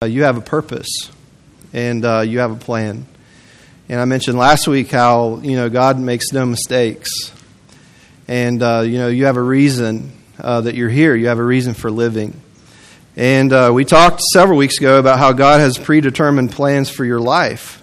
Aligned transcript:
uh, 0.00 0.06
you 0.06 0.22
have 0.22 0.36
a 0.36 0.40
purpose 0.40 1.10
and 1.72 2.04
uh, 2.04 2.20
you 2.20 2.38
have 2.38 2.52
a 2.52 2.56
plan. 2.56 3.04
And 3.88 3.98
I 3.98 4.04
mentioned 4.04 4.38
last 4.38 4.68
week 4.68 4.92
how 4.92 5.38
you 5.38 5.56
know 5.56 5.68
God 5.68 5.98
makes 5.98 6.30
no 6.32 6.46
mistakes, 6.46 7.10
and 8.28 8.62
uh, 8.62 8.84
you 8.86 8.98
know 8.98 9.08
you 9.08 9.24
have 9.24 9.36
a 9.36 9.42
reason 9.42 10.12
uh, 10.38 10.60
that 10.60 10.76
you're 10.76 10.88
here. 10.88 11.16
You 11.16 11.26
have 11.26 11.40
a 11.40 11.44
reason 11.44 11.74
for 11.74 11.90
living. 11.90 12.40
And 13.16 13.52
uh, 13.52 13.72
we 13.74 13.84
talked 13.84 14.20
several 14.32 14.56
weeks 14.56 14.78
ago 14.78 15.00
about 15.00 15.18
how 15.18 15.32
God 15.32 15.58
has 15.58 15.76
predetermined 15.76 16.52
plans 16.52 16.88
for 16.88 17.04
your 17.04 17.18
life. 17.18 17.82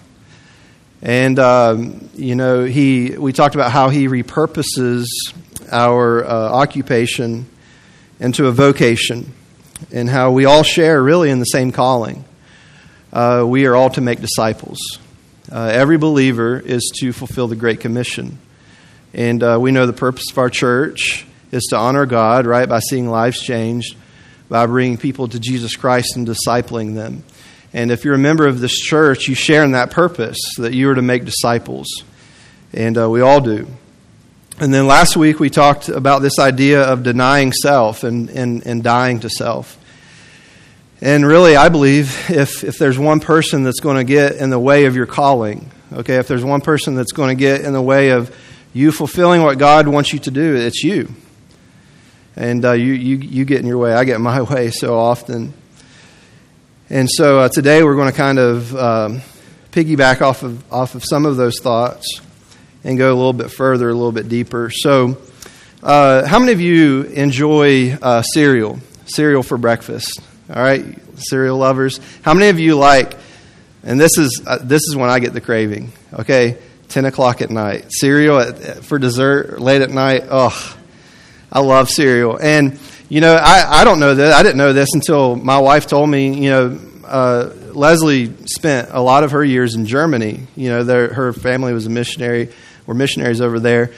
And 1.02 1.38
um, 1.38 2.08
you 2.14 2.34
know 2.34 2.64
he 2.64 3.10
we 3.10 3.34
talked 3.34 3.54
about 3.54 3.72
how 3.72 3.90
He 3.90 4.08
repurposes 4.08 5.04
our 5.70 6.24
uh, 6.24 6.30
occupation 6.30 7.44
into 8.20 8.46
a 8.46 8.52
vocation, 8.52 9.34
and 9.92 10.08
how 10.08 10.32
we 10.32 10.44
all 10.44 10.62
share 10.62 11.02
really 11.02 11.30
in 11.30 11.38
the 11.38 11.44
same 11.44 11.72
calling. 11.72 12.24
Uh, 13.12 13.44
we 13.46 13.66
are 13.66 13.76
all 13.76 13.90
to 13.90 14.00
make 14.00 14.20
disciples. 14.20 14.78
Uh, 15.50 15.70
every 15.72 15.96
believer 15.96 16.58
is 16.58 16.92
to 17.00 17.12
fulfill 17.12 17.48
the 17.48 17.56
Great 17.56 17.80
Commission. 17.80 18.38
And 19.14 19.42
uh, 19.42 19.58
we 19.60 19.70
know 19.70 19.86
the 19.86 19.92
purpose 19.92 20.30
of 20.30 20.38
our 20.38 20.50
church 20.50 21.24
is 21.52 21.64
to 21.70 21.76
honor 21.76 22.06
God, 22.06 22.46
right, 22.46 22.68
by 22.68 22.80
seeing 22.80 23.08
lives 23.08 23.40
changed, 23.40 23.96
by 24.48 24.66
bringing 24.66 24.98
people 24.98 25.28
to 25.28 25.40
Jesus 25.40 25.76
Christ 25.76 26.16
and 26.16 26.26
discipling 26.26 26.94
them. 26.94 27.22
And 27.72 27.90
if 27.90 28.04
you're 28.04 28.14
a 28.14 28.18
member 28.18 28.46
of 28.46 28.60
this 28.60 28.76
church, 28.78 29.28
you 29.28 29.34
share 29.34 29.64
in 29.64 29.72
that 29.72 29.90
purpose, 29.90 30.38
that 30.58 30.72
you 30.72 30.90
are 30.90 30.94
to 30.94 31.02
make 31.02 31.24
disciples. 31.24 31.86
And 32.72 32.98
uh, 32.98 33.08
we 33.08 33.20
all 33.20 33.40
do. 33.40 33.68
And 34.58 34.72
then 34.72 34.86
last 34.86 35.18
week 35.18 35.38
we 35.38 35.50
talked 35.50 35.90
about 35.90 36.22
this 36.22 36.38
idea 36.38 36.82
of 36.82 37.02
denying 37.02 37.52
self 37.52 38.04
and, 38.04 38.30
and, 38.30 38.66
and 38.66 38.82
dying 38.82 39.20
to 39.20 39.28
self. 39.28 39.78
And 41.02 41.26
really, 41.26 41.56
I 41.56 41.68
believe 41.68 42.30
if, 42.30 42.64
if 42.64 42.78
there's 42.78 42.98
one 42.98 43.20
person 43.20 43.64
that's 43.64 43.80
going 43.80 43.98
to 43.98 44.04
get 44.04 44.36
in 44.36 44.48
the 44.48 44.58
way 44.58 44.86
of 44.86 44.96
your 44.96 45.04
calling, 45.04 45.70
okay, 45.92 46.16
if 46.16 46.26
there's 46.26 46.42
one 46.42 46.62
person 46.62 46.94
that's 46.94 47.12
going 47.12 47.36
to 47.36 47.38
get 47.38 47.60
in 47.60 47.74
the 47.74 47.82
way 47.82 48.10
of 48.10 48.34
you 48.72 48.92
fulfilling 48.92 49.42
what 49.42 49.58
God 49.58 49.88
wants 49.88 50.14
you 50.14 50.20
to 50.20 50.30
do, 50.30 50.56
it's 50.56 50.82
you. 50.82 51.12
And 52.34 52.64
uh, 52.64 52.72
you, 52.72 52.94
you, 52.94 53.16
you 53.18 53.44
get 53.44 53.60
in 53.60 53.66
your 53.66 53.78
way. 53.78 53.92
I 53.92 54.04
get 54.04 54.16
in 54.16 54.22
my 54.22 54.40
way 54.54 54.70
so 54.70 54.98
often. 54.98 55.52
And 56.88 57.10
so 57.10 57.40
uh, 57.40 57.48
today 57.50 57.82
we're 57.82 57.96
going 57.96 58.10
to 58.10 58.16
kind 58.16 58.38
of 58.38 58.74
um, 58.74 59.20
piggyback 59.70 60.22
off 60.22 60.42
of, 60.42 60.72
off 60.72 60.94
of 60.94 61.04
some 61.04 61.26
of 61.26 61.36
those 61.36 61.60
thoughts 61.60 62.22
and 62.86 62.96
go 62.96 63.12
a 63.12 63.16
little 63.16 63.32
bit 63.32 63.50
further, 63.50 63.90
a 63.90 63.94
little 63.94 64.12
bit 64.12 64.28
deeper. 64.28 64.70
So, 64.72 65.18
uh, 65.82 66.24
how 66.26 66.38
many 66.38 66.52
of 66.52 66.60
you 66.60 67.02
enjoy 67.02 67.92
uh, 68.00 68.22
cereal? 68.22 68.78
Cereal 69.06 69.42
for 69.42 69.58
breakfast? 69.58 70.20
All 70.48 70.62
right, 70.62 70.84
cereal 71.18 71.58
lovers. 71.58 72.00
How 72.22 72.32
many 72.32 72.48
of 72.48 72.60
you 72.60 72.76
like? 72.76 73.16
And 73.82 74.00
this 74.00 74.16
is 74.18 74.40
uh, 74.46 74.58
this 74.62 74.82
is 74.88 74.94
when 74.96 75.10
I 75.10 75.18
get 75.18 75.32
the 75.32 75.40
craving. 75.40 75.92
Okay, 76.12 76.58
ten 76.88 77.04
o'clock 77.04 77.42
at 77.42 77.50
night, 77.50 77.86
cereal 77.90 78.38
at, 78.38 78.84
for 78.84 78.98
dessert 78.98 79.60
late 79.60 79.82
at 79.82 79.90
night. 79.90 80.24
Ugh, 80.28 80.76
I 81.52 81.60
love 81.60 81.90
cereal. 81.90 82.38
And 82.40 82.78
you 83.08 83.20
know, 83.20 83.34
I, 83.34 83.80
I 83.80 83.84
don't 83.84 83.98
know 83.98 84.14
that 84.14 84.32
I 84.32 84.42
didn't 84.42 84.58
know 84.58 84.72
this 84.72 84.94
until 84.94 85.34
my 85.34 85.58
wife 85.58 85.88
told 85.88 86.08
me. 86.08 86.34
You 86.44 86.50
know, 86.50 86.80
uh, 87.04 87.50
Leslie 87.72 88.32
spent 88.46 88.90
a 88.92 89.00
lot 89.00 89.24
of 89.24 89.32
her 89.32 89.44
years 89.44 89.74
in 89.74 89.86
Germany. 89.86 90.46
You 90.54 90.68
know, 90.70 90.84
her 90.84 91.32
family 91.32 91.72
was 91.72 91.86
a 91.86 91.90
missionary, 91.90 92.52
were 92.86 92.94
missionaries 92.94 93.40
over 93.40 93.60
there. 93.60 93.90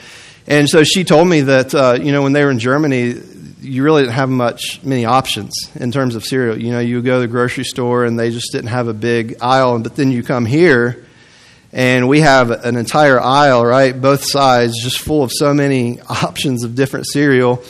And 0.47 0.67
so 0.67 0.83
she 0.83 1.03
told 1.03 1.27
me 1.27 1.41
that, 1.41 1.75
uh, 1.75 1.97
you 2.01 2.11
know, 2.11 2.23
when 2.23 2.33
they 2.33 2.43
were 2.43 2.51
in 2.51 2.59
Germany, 2.59 3.15
you 3.61 3.83
really 3.83 4.03
didn't 4.03 4.15
have 4.15 4.29
much 4.29 4.81
many 4.83 5.05
options 5.05 5.53
in 5.75 5.91
terms 5.91 6.15
of 6.15 6.23
cereal. 6.23 6.57
You 6.57 6.71
know, 6.71 6.79
you 6.79 7.01
go 7.01 7.15
to 7.15 7.21
the 7.21 7.27
grocery 7.27 7.65
store 7.65 8.05
and 8.05 8.17
they 8.17 8.31
just 8.31 8.51
didn't 8.51 8.69
have 8.69 8.87
a 8.87 8.93
big 8.93 9.37
aisle, 9.41 9.79
but 9.79 9.95
then 9.95 10.11
you 10.11 10.23
come 10.23 10.45
here 10.45 11.05
and 11.71 12.07
we 12.07 12.21
have 12.21 12.49
an 12.49 12.77
entire 12.77 13.21
aisle, 13.21 13.63
right, 13.63 13.99
both 13.99 14.23
sides, 14.23 14.81
just 14.81 14.99
full 14.99 15.23
of 15.23 15.31
so 15.31 15.53
many 15.53 15.99
options 16.09 16.63
of 16.63 16.73
different 16.73 17.05
cereal. 17.07 17.63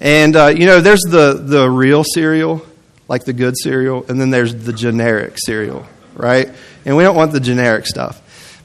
And 0.00 0.34
uh, 0.34 0.46
you 0.46 0.66
know, 0.66 0.80
there's 0.80 1.02
the 1.02 1.34
the 1.34 1.68
real 1.68 2.04
cereal, 2.04 2.64
like 3.08 3.24
the 3.24 3.32
good 3.32 3.54
cereal, 3.58 4.04
and 4.08 4.20
then 4.20 4.30
there's 4.30 4.54
the 4.54 4.72
generic 4.72 5.34
cereal, 5.36 5.86
right? 6.14 6.50
And 6.84 6.96
we 6.96 7.02
don't 7.02 7.16
want 7.16 7.32
the 7.32 7.40
generic 7.40 7.86
stuff 7.86 8.20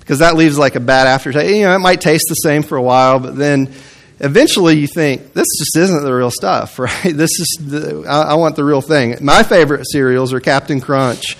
because 0.09 0.19
that 0.19 0.35
leaves 0.35 0.57
like 0.57 0.73
a 0.73 0.79
bad 0.79 1.05
aftertaste. 1.05 1.55
You 1.55 1.65
know, 1.65 1.75
it 1.75 1.79
might 1.81 2.01
taste 2.01 2.25
the 2.29 2.33
same 2.33 2.63
for 2.63 2.77
a 2.77 2.81
while, 2.81 3.19
but 3.19 3.35
then 3.35 3.71
eventually 4.19 4.79
you 4.79 4.87
think 4.87 5.33
this 5.33 5.45
just 5.59 5.77
isn't 5.77 6.03
the 6.03 6.11
real 6.11 6.31
stuff, 6.31 6.79
right? 6.79 7.03
This 7.03 7.29
is 7.29 7.57
the, 7.61 8.05
I, 8.09 8.31
I, 8.31 8.33
want 8.33 8.55
the 8.55 8.63
real 8.63 8.81
thing. 8.81 9.17
My 9.21 9.43
favorite 9.43 9.85
cereals 9.87 10.33
are 10.33 10.39
Captain 10.39 10.81
Crunch 10.81 11.37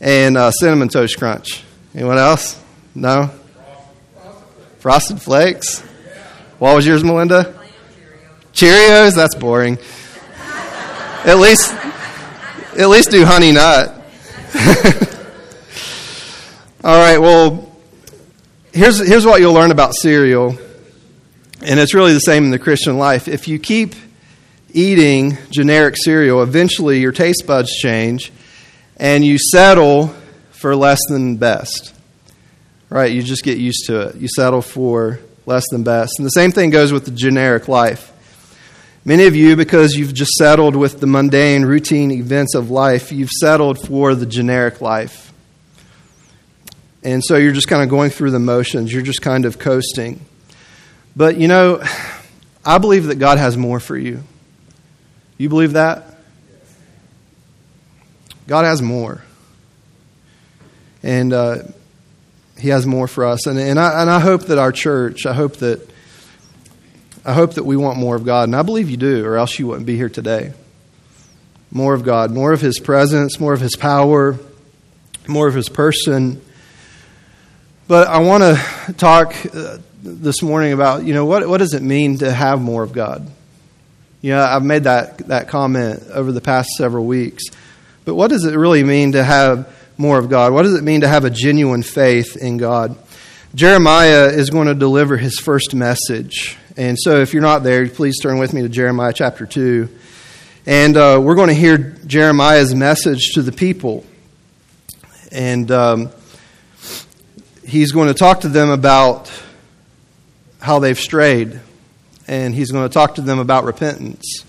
and 0.00 0.36
uh, 0.36 0.52
Cinnamon 0.52 0.90
Toast 0.90 1.18
Crunch. 1.18 1.64
Anyone 1.92 2.18
else? 2.18 2.62
No. 2.94 3.32
Frosted 4.78 5.20
Flakes. 5.20 5.80
What 6.60 6.76
was 6.76 6.86
yours, 6.86 7.02
Melinda? 7.02 7.52
Cheerios. 8.52 9.16
That's 9.16 9.34
boring. 9.34 9.76
At 11.24 11.38
least, 11.38 11.72
at 12.78 12.88
least 12.88 13.10
do 13.10 13.24
Honey 13.24 13.50
Nut. 13.50 13.88
All 16.84 16.98
right. 16.98 17.18
Well, 17.18 17.63
here's 18.74 19.06
here's 19.06 19.24
what 19.24 19.40
you'll 19.40 19.54
learn 19.54 19.70
about 19.70 19.94
cereal 19.94 20.58
and 21.62 21.80
it's 21.80 21.94
really 21.94 22.12
the 22.12 22.18
same 22.18 22.44
in 22.44 22.50
the 22.50 22.58
Christian 22.58 22.98
life. 22.98 23.26
If 23.26 23.48
you 23.48 23.58
keep 23.58 23.94
eating 24.72 25.38
generic 25.50 25.94
cereal, 25.96 26.42
eventually 26.42 27.00
your 27.00 27.12
taste 27.12 27.46
buds 27.46 27.70
change 27.70 28.32
and 28.98 29.24
you 29.24 29.38
settle 29.38 30.08
for 30.50 30.76
less 30.76 30.98
than 31.08 31.36
best. 31.36 31.94
Right? 32.90 33.12
You 33.12 33.22
just 33.22 33.44
get 33.44 33.56
used 33.56 33.86
to 33.86 34.08
it. 34.08 34.16
You 34.16 34.28
settle 34.28 34.60
for 34.60 35.20
less 35.46 35.64
than 35.70 35.84
best. 35.84 36.18
And 36.18 36.26
the 36.26 36.30
same 36.30 36.50
thing 36.52 36.70
goes 36.70 36.92
with 36.92 37.06
the 37.06 37.10
generic 37.12 37.66
life. 37.66 38.10
Many 39.06 39.26
of 39.26 39.36
you, 39.36 39.56
because 39.56 39.94
you've 39.96 40.14
just 40.14 40.32
settled 40.32 40.76
with 40.76 41.00
the 41.00 41.06
mundane, 41.06 41.64
routine 41.64 42.10
events 42.10 42.54
of 42.54 42.70
life, 42.70 43.12
you've 43.12 43.30
settled 43.30 43.78
for 43.86 44.14
the 44.14 44.26
generic 44.26 44.80
life. 44.80 45.23
And 47.04 47.22
so 47.22 47.36
you're 47.36 47.52
just 47.52 47.68
kind 47.68 47.82
of 47.82 47.90
going 47.90 48.10
through 48.10 48.30
the 48.30 48.38
motions. 48.38 48.90
You're 48.90 49.02
just 49.02 49.20
kind 49.20 49.44
of 49.44 49.58
coasting. 49.58 50.20
But 51.14 51.36
you 51.36 51.48
know, 51.48 51.82
I 52.64 52.78
believe 52.78 53.04
that 53.06 53.16
God 53.16 53.38
has 53.38 53.56
more 53.56 53.78
for 53.78 53.96
you. 53.96 54.22
You 55.36 55.50
believe 55.50 55.74
that? 55.74 56.04
God 58.46 58.64
has 58.64 58.80
more. 58.80 59.22
And 61.02 61.32
uh, 61.32 61.58
He 62.58 62.68
has 62.68 62.86
more 62.86 63.06
for 63.06 63.26
us. 63.26 63.46
And, 63.46 63.58
and, 63.58 63.78
I, 63.78 64.00
and 64.00 64.10
I 64.10 64.20
hope 64.20 64.46
that 64.46 64.58
our 64.58 64.72
church, 64.72 65.26
I 65.26 65.34
hope 65.34 65.56
that. 65.56 65.90
I 67.26 67.32
hope 67.32 67.54
that 67.54 67.64
we 67.64 67.74
want 67.74 67.96
more 67.98 68.16
of 68.16 68.26
God, 68.26 68.50
and 68.50 68.54
I 68.54 68.60
believe 68.60 68.90
you 68.90 68.98
do, 68.98 69.24
or 69.24 69.38
else 69.38 69.58
you 69.58 69.66
wouldn't 69.66 69.86
be 69.86 69.96
here 69.96 70.10
today. 70.10 70.52
More 71.70 71.94
of 71.94 72.04
God, 72.04 72.30
more 72.32 72.52
of 72.52 72.60
His 72.60 72.78
presence, 72.78 73.40
more 73.40 73.54
of 73.54 73.62
His 73.62 73.76
power, 73.76 74.38
more 75.26 75.48
of 75.48 75.54
His 75.54 75.70
person. 75.70 76.42
But 77.86 78.08
I 78.08 78.20
want 78.20 78.42
to 78.42 78.92
talk 78.94 79.34
uh, 79.54 79.76
this 80.02 80.40
morning 80.40 80.72
about, 80.72 81.04
you 81.04 81.12
know, 81.12 81.26
what, 81.26 81.46
what 81.46 81.58
does 81.58 81.74
it 81.74 81.82
mean 81.82 82.18
to 82.18 82.32
have 82.32 82.62
more 82.62 82.82
of 82.82 82.94
God? 82.94 83.30
You 84.22 84.30
know, 84.30 84.42
I've 84.42 84.62
made 84.62 84.84
that, 84.84 85.18
that 85.28 85.48
comment 85.48 86.02
over 86.10 86.32
the 86.32 86.40
past 86.40 86.70
several 86.78 87.04
weeks. 87.04 87.44
But 88.06 88.14
what 88.14 88.28
does 88.28 88.46
it 88.46 88.56
really 88.56 88.82
mean 88.84 89.12
to 89.12 89.22
have 89.22 89.68
more 89.98 90.18
of 90.18 90.30
God? 90.30 90.54
What 90.54 90.62
does 90.62 90.74
it 90.74 90.82
mean 90.82 91.02
to 91.02 91.08
have 91.08 91.26
a 91.26 91.30
genuine 91.30 91.82
faith 91.82 92.38
in 92.38 92.56
God? 92.56 92.96
Jeremiah 93.54 94.28
is 94.28 94.48
going 94.48 94.68
to 94.68 94.74
deliver 94.74 95.18
his 95.18 95.38
first 95.38 95.74
message. 95.74 96.56
And 96.78 96.96
so 96.98 97.20
if 97.20 97.34
you're 97.34 97.42
not 97.42 97.64
there, 97.64 97.86
please 97.86 98.18
turn 98.18 98.38
with 98.38 98.54
me 98.54 98.62
to 98.62 98.70
Jeremiah 98.70 99.12
chapter 99.12 99.44
2. 99.44 99.90
And 100.64 100.96
uh, 100.96 101.20
we're 101.22 101.34
going 101.34 101.48
to 101.48 101.54
hear 101.54 101.76
Jeremiah's 102.06 102.74
message 102.74 103.32
to 103.34 103.42
the 103.42 103.52
people. 103.52 104.06
And 105.30 105.70
um, 105.70 106.10
he's 107.66 107.92
going 107.92 108.08
to 108.08 108.14
talk 108.14 108.40
to 108.40 108.48
them 108.48 108.70
about 108.70 109.32
how 110.60 110.78
they've 110.78 110.98
strayed, 110.98 111.60
and 112.26 112.54
he's 112.54 112.70
going 112.70 112.88
to 112.88 112.92
talk 112.92 113.16
to 113.16 113.20
them 113.20 113.38
about 113.38 113.64
repentance. 113.64 114.44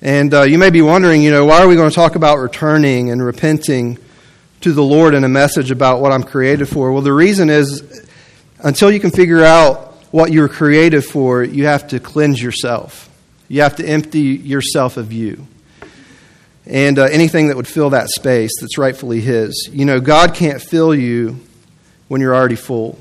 And 0.00 0.32
uh, 0.32 0.42
you 0.42 0.58
may 0.58 0.70
be 0.70 0.82
wondering, 0.82 1.22
you 1.22 1.30
know, 1.30 1.44
why 1.44 1.62
are 1.62 1.68
we 1.68 1.74
going 1.74 1.90
to 1.90 1.94
talk 1.94 2.14
about 2.14 2.38
returning 2.38 3.10
and 3.10 3.24
repenting 3.24 3.98
to 4.60 4.72
the 4.72 4.82
Lord 4.82 5.14
in 5.14 5.24
a 5.24 5.28
message 5.28 5.70
about 5.70 6.00
what 6.00 6.12
I'm 6.12 6.22
created 6.22 6.68
for? 6.68 6.92
Well, 6.92 7.02
the 7.02 7.12
reason 7.12 7.50
is 7.50 8.06
until 8.60 8.90
you 8.90 9.00
can 9.00 9.10
figure 9.10 9.44
out 9.44 9.94
what 10.12 10.32
you 10.32 10.40
were 10.40 10.48
created 10.48 11.04
for, 11.04 11.42
you 11.42 11.66
have 11.66 11.88
to 11.88 12.00
cleanse 12.00 12.40
yourself. 12.40 13.10
You 13.48 13.62
have 13.62 13.76
to 13.76 13.86
empty 13.86 14.20
yourself 14.20 14.96
of 14.96 15.12
you. 15.12 15.46
And 16.66 16.98
uh, 16.98 17.04
anything 17.04 17.48
that 17.48 17.56
would 17.56 17.68
fill 17.68 17.90
that 17.90 18.08
space 18.10 18.52
that's 18.60 18.76
rightfully 18.76 19.20
His. 19.20 19.70
You 19.72 19.84
know, 19.84 20.00
God 20.00 20.34
can't 20.34 20.60
fill 20.60 20.94
you 20.94 21.40
when 22.08 22.20
you're 22.20 22.34
already 22.34 22.56
full. 22.56 22.98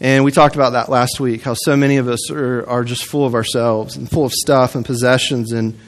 And 0.00 0.24
we 0.24 0.30
talked 0.30 0.54
about 0.54 0.70
that 0.70 0.88
last 0.88 1.20
week, 1.20 1.42
how 1.42 1.54
so 1.54 1.76
many 1.76 1.96
of 1.96 2.08
us 2.08 2.30
are, 2.30 2.68
are 2.68 2.84
just 2.84 3.04
full 3.04 3.26
of 3.26 3.34
ourselves 3.34 3.96
and 3.96 4.08
full 4.08 4.24
of 4.24 4.32
stuff 4.32 4.74
and 4.74 4.84
possessions 4.84 5.52
and, 5.52 5.78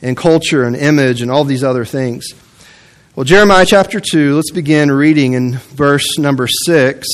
and 0.00 0.16
culture 0.16 0.64
and 0.64 0.76
image 0.76 1.22
and 1.22 1.30
all 1.30 1.44
these 1.44 1.64
other 1.64 1.84
things. 1.84 2.28
Well, 3.16 3.24
Jeremiah 3.24 3.66
chapter 3.66 3.98
2, 4.00 4.36
let's 4.36 4.52
begin 4.52 4.92
reading 4.92 5.32
in 5.32 5.56
verse 5.56 6.18
number 6.18 6.46
6. 6.46 7.06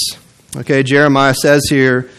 Okay, 0.57 0.83
Jeremiah 0.83 1.35
says 1.35 1.67
here, 1.69 2.11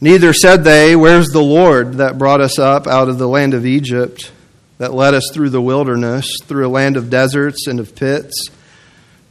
Neither 0.00 0.32
said 0.32 0.64
they, 0.64 0.96
Where's 0.96 1.28
the 1.28 1.42
Lord 1.42 1.94
that 1.94 2.18
brought 2.18 2.40
us 2.40 2.58
up 2.58 2.86
out 2.88 3.08
of 3.08 3.18
the 3.18 3.28
land 3.28 3.54
of 3.54 3.64
Egypt, 3.64 4.32
that 4.78 4.92
led 4.92 5.14
us 5.14 5.30
through 5.32 5.50
the 5.50 5.60
wilderness, 5.60 6.38
through 6.42 6.66
a 6.66 6.68
land 6.68 6.96
of 6.96 7.10
deserts 7.10 7.68
and 7.68 7.78
of 7.78 7.94
pits, 7.94 8.48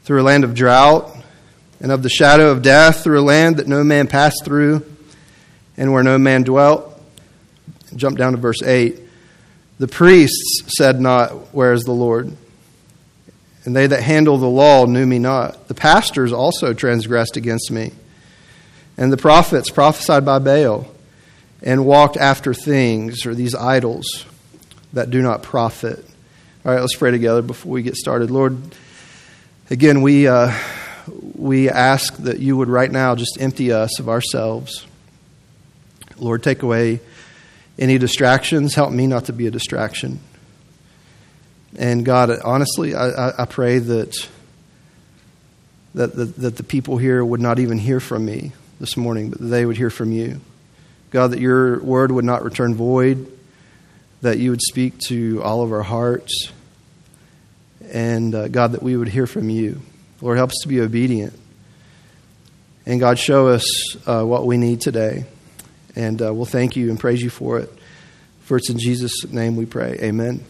through 0.03 0.21
a 0.21 0.23
land 0.23 0.45
of 0.45 0.53
drought 0.53 1.18
and 1.79 1.91
of 1.91 2.03
the 2.03 2.09
shadow 2.09 2.51
of 2.51 2.61
death, 2.61 3.03
through 3.03 3.19
a 3.19 3.23
land 3.23 3.57
that 3.57 3.67
no 3.67 3.83
man 3.83 4.07
passed 4.07 4.43
through 4.43 4.85
and 5.77 5.93
where 5.93 6.03
no 6.03 6.17
man 6.17 6.43
dwelt? 6.43 7.01
Jump 7.95 8.17
down 8.17 8.33
to 8.33 8.37
verse 8.37 8.61
8. 8.61 8.99
The 9.79 9.87
priests 9.87 10.63
said 10.77 10.99
not, 10.99 11.53
Where 11.53 11.73
is 11.73 11.83
the 11.83 11.91
Lord? 11.91 12.35
and 13.65 13.75
they 13.75 13.85
that 13.85 14.01
handle 14.01 14.37
the 14.37 14.47
law 14.47 14.85
knew 14.85 15.05
me 15.05 15.19
not. 15.19 15.67
The 15.67 15.75
pastors 15.75 16.31
also 16.31 16.73
transgressed 16.73 17.37
against 17.37 17.71
me. 17.71 17.91
And 18.97 19.11
the 19.11 19.17
prophets 19.17 19.69
prophesied 19.69 20.25
by 20.25 20.39
Baal 20.39 20.87
and 21.61 21.85
walked 21.85 22.17
after 22.17 22.53
things, 22.53 23.25
or 23.25 23.35
these 23.35 23.53
idols, 23.53 24.25
that 24.93 25.11
do 25.11 25.21
not 25.21 25.43
profit. 25.43 25.99
All 26.65 26.71
right, 26.71 26.81
let's 26.81 26.95
pray 26.95 27.11
together 27.11 27.41
before 27.41 27.73
we 27.73 27.83
get 27.83 27.95
started. 27.95 28.31
Lord, 28.31 28.57
again, 29.69 30.01
we, 30.01 30.27
uh, 30.27 30.51
we 31.35 31.69
ask 31.69 32.15
that 32.17 32.39
you 32.39 32.57
would 32.57 32.69
right 32.69 32.91
now 32.91 33.15
just 33.15 33.37
empty 33.39 33.71
us 33.71 33.99
of 33.99 34.09
ourselves. 34.09 34.85
Lord, 36.17 36.43
take 36.43 36.63
away 36.63 36.99
any 37.77 37.97
distractions. 37.97 38.75
Help 38.75 38.91
me 38.91 39.07
not 39.07 39.25
to 39.25 39.33
be 39.33 39.47
a 39.47 39.51
distraction. 39.51 40.19
And 41.77 42.03
God, 42.03 42.31
honestly, 42.43 42.95
I, 42.95 43.41
I 43.43 43.45
pray 43.45 43.79
that, 43.79 44.27
that, 45.93 46.15
that, 46.15 46.35
that 46.37 46.57
the 46.57 46.63
people 46.63 46.97
here 46.97 47.23
would 47.23 47.39
not 47.41 47.59
even 47.59 47.77
hear 47.77 47.99
from 47.99 48.25
me 48.25 48.53
this 48.79 48.97
morning, 48.97 49.29
but 49.29 49.39
they 49.39 49.65
would 49.65 49.77
hear 49.77 49.89
from 49.89 50.11
you. 50.11 50.41
God, 51.11 51.31
that 51.31 51.39
your 51.39 51.79
word 51.79 52.11
would 52.11 52.25
not 52.25 52.43
return 52.43 52.75
void, 52.75 53.31
that 54.21 54.37
you 54.37 54.51
would 54.51 54.61
speak 54.61 54.97
to 55.07 55.41
all 55.43 55.63
of 55.63 55.71
our 55.71 55.83
hearts, 55.83 56.51
and 57.91 58.35
uh, 58.35 58.47
God, 58.47 58.73
that 58.73 58.83
we 58.83 58.95
would 58.95 59.07
hear 59.07 59.25
from 59.25 59.49
you. 59.49 59.81
Lord, 60.21 60.37
help 60.37 60.49
us 60.49 60.57
to 60.63 60.67
be 60.67 60.81
obedient. 60.81 61.33
And 62.85 62.99
God, 62.99 63.19
show 63.19 63.47
us 63.47 63.95
uh, 64.07 64.23
what 64.23 64.45
we 64.45 64.57
need 64.57 64.81
today. 64.81 65.25
And 65.95 66.21
uh, 66.21 66.33
we'll 66.33 66.45
thank 66.45 66.75
you 66.75 66.89
and 66.89 66.99
praise 66.99 67.21
you 67.21 67.29
for 67.29 67.59
it. 67.59 67.71
For 68.41 68.57
it's 68.57 68.69
in 68.69 68.79
Jesus' 68.79 69.25
name 69.31 69.55
we 69.55 69.65
pray. 69.65 69.97
Amen. 70.01 70.43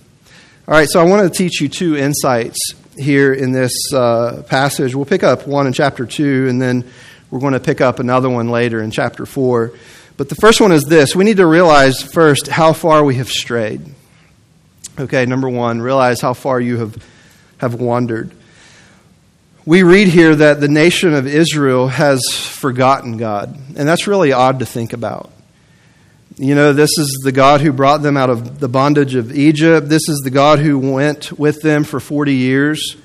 All 0.68 0.76
right, 0.76 0.88
so 0.88 1.02
I 1.02 1.04
want 1.04 1.32
to 1.32 1.38
teach 1.38 1.62
you 1.62 1.68
two 1.68 1.98
insights 1.98 2.58
here 2.98 3.34
in 3.34 3.52
this 3.52 3.74
uh, 3.94 4.44
passage. 4.48 4.96
We'll 4.96 5.06
pick 5.06 5.24
up 5.24 5.48
one 5.48 5.68
in 5.68 5.74
chapter 5.74 6.06
2, 6.06 6.48
and 6.48 6.62
then 6.62 6.90
we're 7.30 7.40
going 7.40 7.54
to 7.54 7.60
pick 7.60 7.82
up 7.82 8.00
another 8.00 8.30
one 8.30 8.50
later 8.50 8.82
in 8.82 8.92
chapter 8.92 9.26
4. 9.26 9.74
But 10.18 10.30
the 10.30 10.36
first 10.36 10.62
one 10.62 10.72
is 10.72 10.84
this 10.84 11.16
we 11.16 11.24
need 11.24 11.38
to 11.38 11.48
realize 11.48 12.02
first 12.02 12.48
how 12.48 12.74
far 12.74 13.04
we 13.04 13.16
have 13.16 13.30
strayed. 13.30 13.82
Okay, 15.00 15.26
number 15.26 15.50
one, 15.50 15.82
realize 15.82 16.20
how 16.22 16.34
far 16.34 16.60
you 16.60 16.78
have, 16.78 17.04
have 17.58 17.76
wandered. 17.76 18.32
We 19.70 19.84
read 19.84 20.08
here 20.08 20.36
that 20.36 20.60
the 20.62 20.68
nation 20.68 21.14
of 21.14 21.28
Israel 21.28 21.90
has 21.90 22.22
forgotten 22.34 23.18
God, 23.18 23.56
and 23.78 23.88
that's 23.88 24.08
really 24.08 24.32
odd 24.32 24.58
to 24.58 24.66
think 24.66 24.94
about. 24.94 25.32
You 26.38 26.56
know, 26.56 26.74
this 26.74 26.90
is 26.98 27.22
the 27.24 27.32
God 27.32 27.62
who 27.62 27.72
brought 27.72 28.02
them 28.02 28.18
out 28.18 28.32
of 28.32 28.60
the 28.60 28.68
bondage 28.68 29.14
of 29.14 29.32
Egypt. 29.32 29.88
This 29.88 30.10
is 30.10 30.22
the 30.24 30.32
God 30.32 30.58
who 30.58 30.80
went 30.80 31.38
with 31.38 31.62
them 31.62 31.84
for 31.84 32.00
40 32.00 32.34
years 32.34 32.98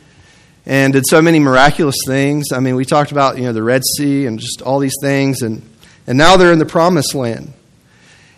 and 0.65 0.95
did 0.95 1.05
so 1.07 1.21
many 1.21 1.39
miraculous 1.39 1.99
things. 2.07 2.47
I 2.51 2.61
mean, 2.61 2.77
we 2.77 2.87
talked 2.87 3.13
about, 3.13 3.37
you 3.37 3.43
know, 3.45 3.53
the 3.53 3.63
Red 3.63 3.83
Sea 3.99 4.25
and 4.25 4.39
just 4.39 4.63
all 4.63 4.79
these 4.79 4.97
things 5.03 5.43
and 5.43 5.61
and 6.07 6.17
now 6.17 6.39
they're 6.39 6.51
in 6.51 6.61
the 6.61 6.65
promised 6.65 7.15
land. 7.15 7.53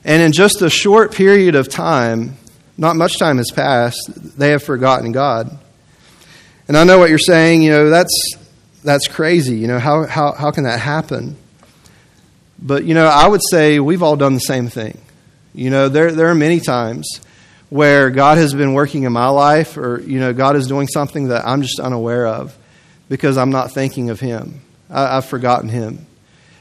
And 0.03 0.21
in 0.21 0.33
just 0.33 0.63
a 0.63 0.69
short 0.69 1.15
period 1.15 1.55
of 1.55 1.69
time, 1.69 2.39
not 2.77 2.97
much 2.97 3.21
time 3.21 3.37
has 3.37 3.53
passed, 3.53 4.11
they 4.37 4.51
have 4.51 4.65
forgotten 4.65 5.13
God. 5.13 5.57
And 6.69 6.77
I 6.77 6.85
know 6.85 6.99
what 6.99 7.11
you're 7.11 7.19
saying, 7.19 7.63
you 7.63 7.71
know, 7.71 7.91
that's 7.91 8.37
that's 8.83 9.09
crazy. 9.09 9.57
You 9.57 9.69
know, 9.69 9.79
how 9.79 10.07
how 10.07 10.33
how 10.33 10.51
can 10.51 10.65
that 10.65 10.81
happen? 10.81 11.37
But, 12.59 12.85
you 12.85 12.95
know, 12.95 13.07
I 13.07 13.29
would 13.29 13.43
say 13.51 13.81
we've 13.81 14.03
all 14.03 14.17
done 14.17 14.35
the 14.35 14.41
same 14.41 14.69
thing. 14.69 14.99
You 15.55 15.71
know, 15.71 15.89
there, 15.89 16.13
there 16.13 16.29
are 16.29 16.35
many 16.35 16.61
times 16.61 17.21
where 17.69 18.11
God 18.11 18.39
has 18.39 18.55
been 18.55 18.75
working 18.75 19.03
in 19.05 19.13
my 19.13 19.29
life, 19.29 19.77
or, 19.77 20.01
you 20.01 20.21
know, 20.21 20.33
God 20.33 20.57
is 20.57 20.67
doing 20.67 20.87
something 20.87 21.29
that 21.29 21.47
I'm 21.47 21.63
just 21.63 21.81
unaware 21.81 22.27
of 22.27 22.57
because 23.09 23.37
I'm 23.37 23.51
not 23.51 23.73
thinking 23.73 24.11
of 24.11 24.21
Him. 24.21 24.61
I, 24.89 25.19
I've 25.19 25.27
forgotten 25.27 25.69
Him. 25.69 26.07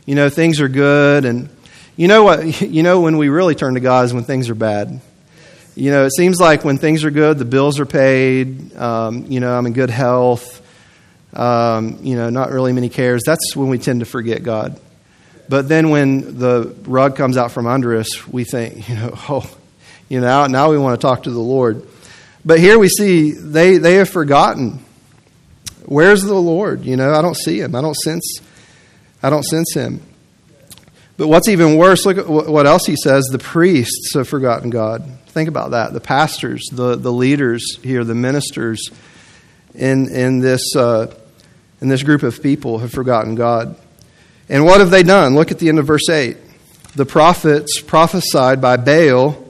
You 0.05 0.15
know, 0.15 0.29
things 0.29 0.59
are 0.59 0.67
good, 0.67 1.25
and 1.25 1.49
you 1.95 2.07
know 2.07 2.23
what? 2.23 2.61
You 2.75 2.83
know, 2.83 3.01
when 3.01 3.17
we 3.17 3.29
really 3.29 3.55
turn 3.55 3.75
to 3.75 3.79
God 3.79 4.05
is 4.05 4.13
when 4.13 4.23
things 4.23 4.49
are 4.49 4.55
bad. 4.55 5.01
You 5.75 5.91
know, 5.91 6.05
it 6.05 6.11
seems 6.15 6.39
like 6.39 6.63
when 6.63 6.77
things 6.77 7.03
are 7.03 7.11
good, 7.11 7.37
the 7.37 7.45
bills 7.45 7.79
are 7.79 7.85
paid, 7.85 8.75
um, 8.77 9.25
you 9.27 9.39
know, 9.39 9.57
I'm 9.57 9.65
in 9.65 9.73
good 9.73 9.89
health, 9.89 10.61
um, 11.33 11.99
you 12.01 12.15
know, 12.15 12.29
not 12.29 12.51
really 12.51 12.71
many 12.71 12.89
cares. 12.89 13.23
That's 13.25 13.55
when 13.55 13.67
we 13.67 13.77
tend 13.77 13.99
to 13.99 14.05
forget 14.05 14.41
God. 14.41 14.79
But 15.49 15.67
then 15.67 15.89
when 15.89 16.39
the 16.39 16.73
rug 16.83 17.15
comes 17.15 17.37
out 17.37 17.51
from 17.51 17.67
under 17.67 17.97
us, 17.97 18.27
we 18.27 18.45
think, 18.45 18.87
you 18.89 18.95
know, 18.95 19.13
oh, 19.29 19.57
you 20.07 20.21
know, 20.21 20.47
now 20.47 20.71
we 20.71 20.77
want 20.77 20.99
to 20.99 21.05
talk 21.05 21.23
to 21.23 21.31
the 21.31 21.39
Lord. 21.39 21.85
But 22.45 22.59
here 22.59 22.79
we 22.79 22.87
see 22.87 23.31
they, 23.31 23.77
they 23.77 23.95
have 23.95 24.09
forgotten. 24.09 24.79
Where's 25.85 26.23
the 26.23 26.33
Lord? 26.33 26.85
You 26.85 26.95
know, 26.95 27.13
I 27.13 27.21
don't 27.21 27.37
see 27.37 27.59
him. 27.59 27.75
I 27.75 27.81
don't 27.81 27.95
sense 27.95 28.39
I 29.25 29.31
don't 29.31 29.43
sense 29.43 29.73
him. 29.73 30.01
But 31.17 31.27
what's 31.27 31.47
even 31.47 31.77
worse, 31.77 32.05
look 32.05 32.17
at 32.17 32.27
what 32.27 32.67
else 32.67 32.85
he 32.85 32.95
says. 32.97 33.25
The 33.31 33.39
priests 33.39 34.13
have 34.15 34.27
forgotten 34.27 34.69
God. 34.69 35.09
Think 35.27 35.47
about 35.47 35.71
that. 35.71 35.93
The 35.93 36.01
pastors, 36.01 36.65
the, 36.71 36.95
the 36.95 37.11
leaders 37.11 37.77
here, 37.81 38.03
the 38.03 38.15
ministers 38.15 38.89
in, 39.73 40.09
in, 40.09 40.39
this, 40.39 40.75
uh, 40.75 41.13
in 41.79 41.87
this 41.87 42.03
group 42.03 42.23
of 42.23 42.43
people 42.43 42.79
have 42.79 42.91
forgotten 42.91 43.35
God. 43.35 43.77
And 44.49 44.65
what 44.65 44.79
have 44.79 44.91
they 44.91 45.03
done? 45.03 45.35
Look 45.35 45.51
at 45.51 45.59
the 45.59 45.69
end 45.69 45.79
of 45.79 45.87
verse 45.87 46.09
8. 46.09 46.37
The 46.95 47.05
prophets 47.05 47.81
prophesied 47.81 48.61
by 48.61 48.77
Baal, 48.77 49.41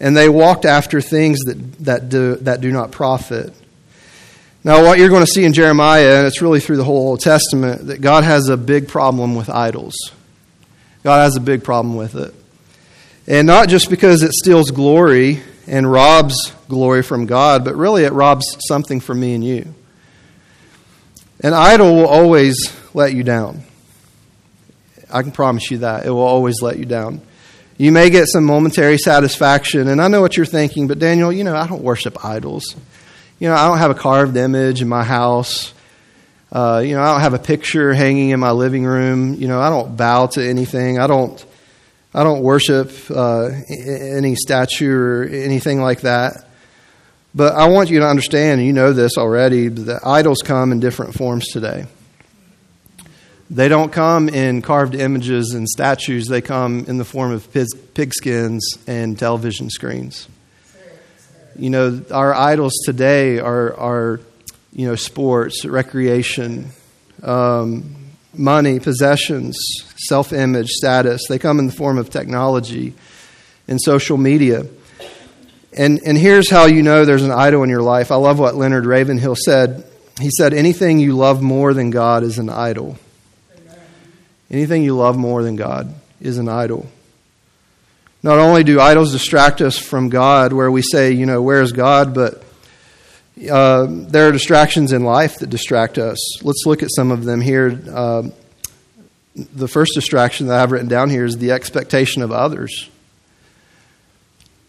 and 0.00 0.16
they 0.16 0.28
walked 0.28 0.64
after 0.64 1.00
things 1.00 1.38
that, 1.44 1.84
that, 1.84 2.08
do, 2.08 2.36
that 2.36 2.60
do 2.60 2.72
not 2.72 2.92
profit. 2.92 3.54
Now, 4.62 4.82
what 4.82 4.98
you're 4.98 5.10
going 5.10 5.24
to 5.24 5.30
see 5.30 5.44
in 5.44 5.52
Jeremiah, 5.52 6.16
and 6.16 6.26
it's 6.26 6.40
really 6.40 6.60
through 6.60 6.78
the 6.78 6.84
whole 6.84 7.08
Old 7.08 7.20
Testament, 7.20 7.86
that 7.88 8.00
God 8.00 8.24
has 8.24 8.48
a 8.48 8.56
big 8.56 8.88
problem 8.88 9.34
with 9.34 9.50
idols. 9.50 9.94
God 11.04 11.22
has 11.22 11.36
a 11.36 11.40
big 11.40 11.62
problem 11.62 11.96
with 11.96 12.16
it. 12.16 12.34
And 13.26 13.46
not 13.46 13.68
just 13.68 13.90
because 13.90 14.22
it 14.22 14.32
steals 14.32 14.70
glory 14.70 15.42
and 15.66 15.90
robs 15.90 16.52
glory 16.66 17.02
from 17.02 17.26
God, 17.26 17.62
but 17.62 17.76
really 17.76 18.04
it 18.04 18.12
robs 18.12 18.56
something 18.66 19.00
from 19.00 19.20
me 19.20 19.34
and 19.34 19.44
you. 19.44 19.74
An 21.40 21.52
idol 21.52 21.94
will 21.94 22.06
always 22.06 22.74
let 22.94 23.12
you 23.12 23.22
down. 23.22 23.62
I 25.10 25.20
can 25.20 25.30
promise 25.30 25.70
you 25.70 25.78
that. 25.78 26.06
It 26.06 26.10
will 26.10 26.20
always 26.20 26.62
let 26.62 26.78
you 26.78 26.86
down. 26.86 27.20
You 27.76 27.92
may 27.92 28.08
get 28.08 28.26
some 28.26 28.44
momentary 28.44 28.96
satisfaction, 28.96 29.88
and 29.88 30.00
I 30.00 30.08
know 30.08 30.22
what 30.22 30.38
you're 30.38 30.46
thinking, 30.46 30.88
but 30.88 30.98
Daniel, 30.98 31.30
you 31.30 31.44
know, 31.44 31.54
I 31.54 31.66
don't 31.66 31.82
worship 31.82 32.24
idols. 32.24 32.74
You 33.38 33.48
know, 33.48 33.54
I 33.54 33.68
don't 33.68 33.78
have 33.78 33.90
a 33.90 33.94
carved 33.94 34.38
image 34.38 34.80
in 34.80 34.88
my 34.88 35.04
house. 35.04 35.73
Uh, 36.52 36.82
you 36.84 36.94
know, 36.94 37.02
I 37.02 37.12
don't 37.12 37.20
have 37.20 37.34
a 37.34 37.38
picture 37.38 37.92
hanging 37.92 38.30
in 38.30 38.40
my 38.40 38.52
living 38.52 38.84
room. 38.84 39.34
You 39.34 39.48
know, 39.48 39.60
I 39.60 39.70
don't 39.70 39.96
bow 39.96 40.26
to 40.26 40.46
anything. 40.46 40.98
I 40.98 41.06
don't, 41.06 41.44
I 42.12 42.22
don't 42.22 42.42
worship 42.42 42.92
uh, 43.10 43.50
any 43.68 44.36
statue 44.36 44.94
or 44.94 45.24
anything 45.24 45.80
like 45.80 46.02
that. 46.02 46.46
But 47.34 47.54
I 47.54 47.68
want 47.68 47.90
you 47.90 47.98
to 48.00 48.06
understand, 48.06 48.60
and 48.60 48.66
you 48.66 48.72
know 48.72 48.92
this 48.92 49.18
already, 49.18 49.66
that 49.68 50.06
idols 50.06 50.38
come 50.44 50.70
in 50.70 50.78
different 50.78 51.14
forms 51.14 51.48
today. 51.48 51.86
They 53.50 53.68
don't 53.68 53.92
come 53.92 54.28
in 54.28 54.62
carved 54.62 54.94
images 54.94 55.52
and 55.54 55.68
statues, 55.68 56.26
they 56.28 56.40
come 56.40 56.84
in 56.86 56.96
the 56.96 57.04
form 57.04 57.32
of 57.32 57.52
pigskins 57.52 58.60
and 58.86 59.18
television 59.18 59.68
screens. 59.68 60.28
You 61.56 61.70
know, 61.70 62.02
our 62.10 62.34
idols 62.34 62.72
today 62.84 63.38
are, 63.38 63.74
are 63.76 64.20
you 64.74 64.86
know, 64.86 64.96
sports, 64.96 65.64
recreation, 65.64 66.70
um, 67.22 67.96
money, 68.34 68.80
possessions, 68.80 69.56
self 69.96 70.32
image, 70.32 70.68
status. 70.68 71.22
They 71.28 71.38
come 71.38 71.58
in 71.58 71.66
the 71.66 71.72
form 71.72 71.98
of 71.98 72.10
technology 72.10 72.94
and 73.68 73.80
social 73.80 74.16
media. 74.16 74.66
And, 75.76 76.00
and 76.04 76.16
here's 76.16 76.50
how 76.50 76.66
you 76.66 76.82
know 76.82 77.04
there's 77.04 77.24
an 77.24 77.32
idol 77.32 77.62
in 77.62 77.70
your 77.70 77.82
life. 77.82 78.12
I 78.12 78.16
love 78.16 78.38
what 78.38 78.54
Leonard 78.54 78.86
Ravenhill 78.86 79.36
said. 79.36 79.84
He 80.20 80.30
said, 80.30 80.54
Anything 80.54 81.00
you 81.00 81.16
love 81.16 81.42
more 81.42 81.74
than 81.74 81.90
God 81.90 82.22
is 82.22 82.38
an 82.38 82.48
idol. 82.48 82.98
Anything 84.50 84.84
you 84.84 84.96
love 84.96 85.16
more 85.16 85.42
than 85.42 85.56
God 85.56 85.92
is 86.20 86.38
an 86.38 86.48
idol. 86.48 86.88
Not 88.22 88.38
only 88.38 88.62
do 88.62 88.80
idols 88.80 89.12
distract 89.12 89.60
us 89.60 89.76
from 89.76 90.10
God, 90.10 90.52
where 90.52 90.70
we 90.70 90.80
say, 90.80 91.12
you 91.12 91.26
know, 91.26 91.42
where's 91.42 91.72
God, 91.72 92.14
but 92.14 92.43
Uh, 93.36 93.86
there 93.88 94.28
are 94.28 94.32
distractions 94.32 94.92
in 94.92 95.02
life 95.02 95.38
that 95.40 95.50
distract 95.50 95.98
us. 95.98 96.42
Let's 96.44 96.62
look 96.66 96.82
at 96.84 96.88
some 96.94 97.10
of 97.10 97.24
them 97.24 97.40
here. 97.40 97.80
Uh, 97.92 98.28
the 99.34 99.66
first 99.66 99.92
distraction 99.94 100.46
that 100.46 100.60
I've 100.60 100.70
written 100.70 100.86
down 100.86 101.10
here 101.10 101.24
is 101.24 101.36
the 101.38 101.50
expectation 101.50 102.22
of 102.22 102.30
others. 102.30 102.88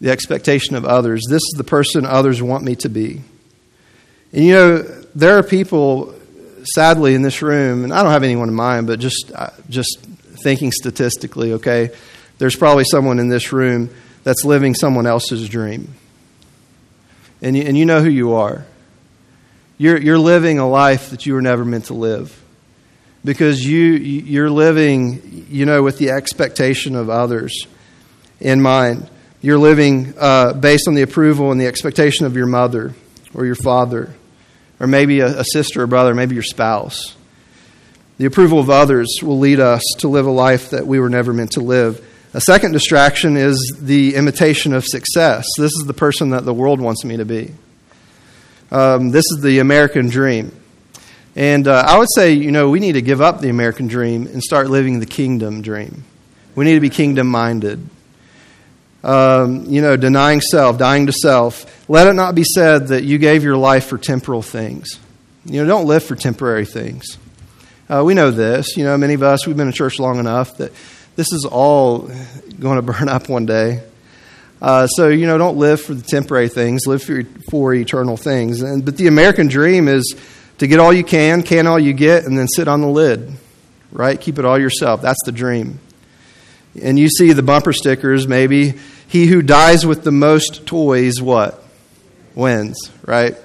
The 0.01 0.09
expectation 0.09 0.75
of 0.75 0.83
others. 0.83 1.21
This 1.29 1.43
is 1.43 1.53
the 1.57 1.63
person 1.63 2.05
others 2.05 2.41
want 2.41 2.63
me 2.63 2.75
to 2.77 2.89
be. 2.89 3.21
And 4.33 4.43
you 4.43 4.53
know, 4.53 4.77
there 5.13 5.37
are 5.37 5.43
people, 5.43 6.15
sadly, 6.63 7.13
in 7.13 7.21
this 7.21 7.43
room, 7.43 7.83
and 7.83 7.93
I 7.93 8.01
don't 8.01 8.11
have 8.11 8.23
anyone 8.23 8.49
in 8.49 8.55
mind, 8.55 8.87
but 8.87 8.99
just 8.99 9.31
uh, 9.33 9.51
just 9.69 9.99
thinking 10.43 10.71
statistically, 10.71 11.53
okay, 11.53 11.91
there's 12.39 12.55
probably 12.55 12.83
someone 12.83 13.19
in 13.19 13.29
this 13.29 13.53
room 13.53 13.91
that's 14.23 14.43
living 14.43 14.73
someone 14.73 15.05
else's 15.05 15.47
dream 15.47 15.93
and 17.41 17.55
you, 17.55 17.63
and 17.63 17.77
you 17.77 17.85
know 17.85 18.01
who 18.01 18.09
you 18.09 18.33
are. 18.33 18.65
You're, 19.77 19.97
you're 19.97 20.19
living 20.19 20.59
a 20.59 20.67
life 20.67 21.09
that 21.09 21.25
you 21.25 21.33
were 21.33 21.41
never 21.41 21.65
meant 21.65 21.85
to 21.85 21.93
live 21.93 22.41
because 23.25 23.65
you, 23.65 23.81
you're 23.81 24.49
living, 24.49 25.47
you 25.49 25.65
know, 25.65 25.83
with 25.83 25.97
the 25.97 26.11
expectation 26.11 26.95
of 26.95 27.09
others 27.09 27.67
in 28.39 28.61
mind. 28.61 29.09
You're 29.41 29.57
living 29.57 30.13
uh, 30.17 30.53
based 30.53 30.87
on 30.87 30.95
the 30.95 31.01
approval 31.01 31.51
and 31.51 31.59
the 31.59 31.67
expectation 31.67 32.25
of 32.25 32.35
your 32.35 32.45
mother 32.45 32.93
or 33.33 33.45
your 33.45 33.55
father, 33.55 34.13
or 34.79 34.87
maybe 34.87 35.19
a, 35.19 35.39
a 35.39 35.43
sister 35.43 35.83
or 35.83 35.87
brother, 35.87 36.13
maybe 36.13 36.35
your 36.35 36.43
spouse. 36.43 37.15
The 38.17 38.25
approval 38.25 38.59
of 38.59 38.69
others 38.69 39.19
will 39.21 39.39
lead 39.39 39.59
us 39.59 39.81
to 39.99 40.07
live 40.07 40.25
a 40.25 40.31
life 40.31 40.69
that 40.69 40.87
we 40.87 40.99
were 40.99 41.09
never 41.09 41.33
meant 41.33 41.51
to 41.53 41.59
live. 41.59 42.05
A 42.35 42.41
second 42.41 42.73
distraction 42.73 43.37
is 43.37 43.77
the 43.79 44.15
imitation 44.15 44.73
of 44.73 44.83
success. 44.83 45.45
This 45.57 45.71
is 45.71 45.85
the 45.87 45.93
person 45.93 46.31
that 46.31 46.43
the 46.43 46.53
world 46.53 46.81
wants 46.81 47.05
me 47.05 47.15
to 47.15 47.23
be. 47.23 47.53
Um, 48.71 49.11
this 49.11 49.23
is 49.31 49.41
the 49.41 49.59
American 49.59 50.09
dream. 50.09 50.51
And 51.37 51.65
uh, 51.65 51.85
I 51.87 51.97
would 51.97 52.09
say, 52.13 52.33
you 52.33 52.51
know, 52.51 52.69
we 52.69 52.81
need 52.81 52.91
to 52.93 53.01
give 53.01 53.21
up 53.21 53.39
the 53.39 53.47
American 53.47 53.87
dream 53.87 54.27
and 54.27 54.43
start 54.43 54.69
living 54.69 54.99
the 54.99 55.05
kingdom 55.05 55.61
dream. 55.61 56.03
We 56.55 56.65
need 56.65 56.73
to 56.73 56.81
be 56.81 56.89
kingdom 56.89 57.27
minded. 57.27 57.87
Um, 59.01 59.67
you 59.67 59.81
know, 59.81 59.95
denying 59.95 60.41
self, 60.41 60.77
dying 60.77 61.05
to 61.05 61.13
self. 61.13 61.89
Let 61.89 62.05
it 62.05 62.15
not 62.15 62.35
be 62.35 62.43
said 62.43 62.89
that 62.89 63.05
you 63.05 63.17
gave 63.17 63.45
your 63.45 63.55
life 63.55 63.85
for 63.85 63.97
temporal 63.97 64.41
things. 64.41 64.99
You 65.45 65.61
know, 65.61 65.67
don't 65.67 65.87
live 65.87 66.03
for 66.03 66.17
temporary 66.17 66.65
things. 66.65 67.17
Uh, 67.87 68.03
we 68.05 68.13
know 68.13 68.29
this. 68.29 68.75
You 68.75 68.83
know, 68.83 68.97
many 68.97 69.13
of 69.13 69.23
us, 69.23 69.47
we've 69.47 69.55
been 69.55 69.67
in 69.67 69.73
church 69.73 69.99
long 69.99 70.19
enough 70.19 70.57
that 70.57 70.73
this 71.15 71.31
is 71.31 71.45
all 71.45 72.09
going 72.59 72.75
to 72.77 72.81
burn 72.81 73.09
up 73.09 73.29
one 73.29 73.45
day. 73.45 73.83
Uh, 74.61 74.87
so, 74.87 75.09
you 75.09 75.27
know, 75.27 75.37
don't 75.37 75.57
live 75.57 75.81
for 75.81 75.93
the 75.93 76.01
temporary 76.01 76.49
things, 76.49 76.87
live 76.87 77.03
for, 77.03 77.23
for 77.49 77.73
eternal 77.73 78.17
things. 78.17 78.61
And, 78.61 78.83
but 78.83 78.97
the 78.97 79.07
American 79.07 79.47
dream 79.47 79.87
is 79.87 80.15
to 80.57 80.67
get 80.67 80.79
all 80.79 80.93
you 80.93 81.03
can, 81.03 81.43
can 81.43 81.67
all 81.67 81.79
you 81.79 81.93
get, 81.93 82.25
and 82.25 82.37
then 82.37 82.47
sit 82.47 82.67
on 82.67 82.81
the 82.81 82.87
lid, 82.87 83.33
right? 83.91 84.19
Keep 84.19 84.39
it 84.39 84.45
all 84.45 84.59
yourself. 84.59 85.01
That's 85.01 85.19
the 85.25 85.31
dream. 85.31 85.79
And 86.81 86.97
you 86.97 87.09
see 87.09 87.33
the 87.33 87.43
bumper 87.43 87.73
stickers, 87.73 88.27
maybe. 88.27 88.73
He 89.07 89.27
who 89.27 89.41
dies 89.41 89.85
with 89.85 90.03
the 90.03 90.11
most 90.11 90.65
toys, 90.65 91.21
what? 91.21 91.63
Wins, 92.33 92.91
right? 93.05 93.35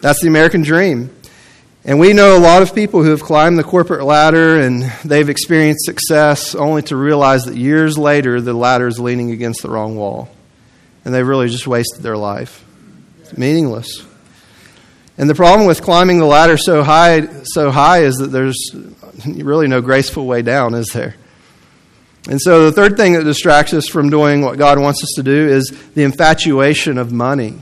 That's 0.00 0.20
the 0.20 0.28
American 0.28 0.62
dream. 0.62 1.10
And 1.82 1.98
we 1.98 2.12
know 2.12 2.36
a 2.36 2.38
lot 2.38 2.60
of 2.60 2.74
people 2.74 3.02
who 3.02 3.10
have 3.10 3.22
climbed 3.22 3.58
the 3.58 3.64
corporate 3.64 4.04
ladder 4.04 4.60
and 4.60 4.82
they've 5.02 5.28
experienced 5.30 5.86
success 5.86 6.54
only 6.54 6.82
to 6.82 6.96
realize 6.96 7.44
that 7.44 7.56
years 7.56 7.96
later 7.96 8.40
the 8.40 8.52
ladder 8.52 8.86
is 8.86 9.00
leaning 9.00 9.30
against 9.30 9.62
the 9.62 9.70
wrong 9.70 9.96
wall. 9.96 10.28
And 11.04 11.14
they've 11.14 11.26
really 11.26 11.48
just 11.48 11.66
wasted 11.66 12.02
their 12.02 12.18
life. 12.18 12.62
It's 13.20 13.38
meaningless. 13.38 14.04
And 15.16 15.28
the 15.28 15.34
problem 15.34 15.66
with 15.66 15.80
climbing 15.80 16.18
the 16.18 16.26
ladder 16.26 16.58
so 16.58 16.82
high 16.82 17.26
so 17.44 17.70
high 17.70 18.02
is 18.02 18.16
that 18.16 18.28
there's 18.28 18.74
really 19.26 19.66
no 19.66 19.80
graceful 19.80 20.26
way 20.26 20.42
down, 20.42 20.74
is 20.74 20.88
there? 20.92 21.14
And 22.28 22.38
so 22.40 22.66
the 22.66 22.72
third 22.72 22.98
thing 22.98 23.14
that 23.14 23.24
distracts 23.24 23.72
us 23.72 23.88
from 23.88 24.10
doing 24.10 24.42
what 24.42 24.58
God 24.58 24.78
wants 24.78 25.02
us 25.02 25.12
to 25.16 25.22
do 25.22 25.48
is 25.48 25.72
the 25.94 26.02
infatuation 26.02 26.98
of 26.98 27.10
money 27.10 27.58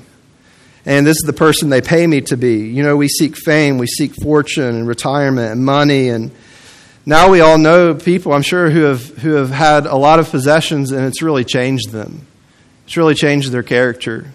and 0.89 1.07
this 1.07 1.19
is 1.19 1.25
the 1.27 1.35
person 1.35 1.69
they 1.69 1.83
pay 1.83 2.07
me 2.07 2.23
to 2.23 2.37
be. 2.39 2.67
You 2.67 2.83
know, 2.83 2.97
we 2.97 3.09
seek 3.09 3.37
fame, 3.37 3.77
we 3.77 3.87
seek 3.87 4.15
fortune 4.15 4.75
and 4.75 4.89
retirement 4.89 5.53
and 5.53 5.63
money 5.63 6.09
and 6.09 6.31
now 7.05 7.31
we 7.31 7.41
all 7.41 7.59
know 7.59 7.95
people, 7.95 8.33
I'm 8.33 8.43
sure, 8.43 8.71
who 8.71 8.83
have 8.83 9.07
who 9.19 9.33
have 9.35 9.51
had 9.51 9.87
a 9.87 9.97
lot 9.97 10.19
of 10.19 10.31
possessions 10.31 10.91
and 10.91 11.07
it's 11.07 11.21
really 11.21 11.45
changed 11.45 11.91
them. 11.91 12.27
It's 12.87 12.97
really 12.97 13.15
changed 13.15 13.53
their 13.53 13.63
character 13.63 14.33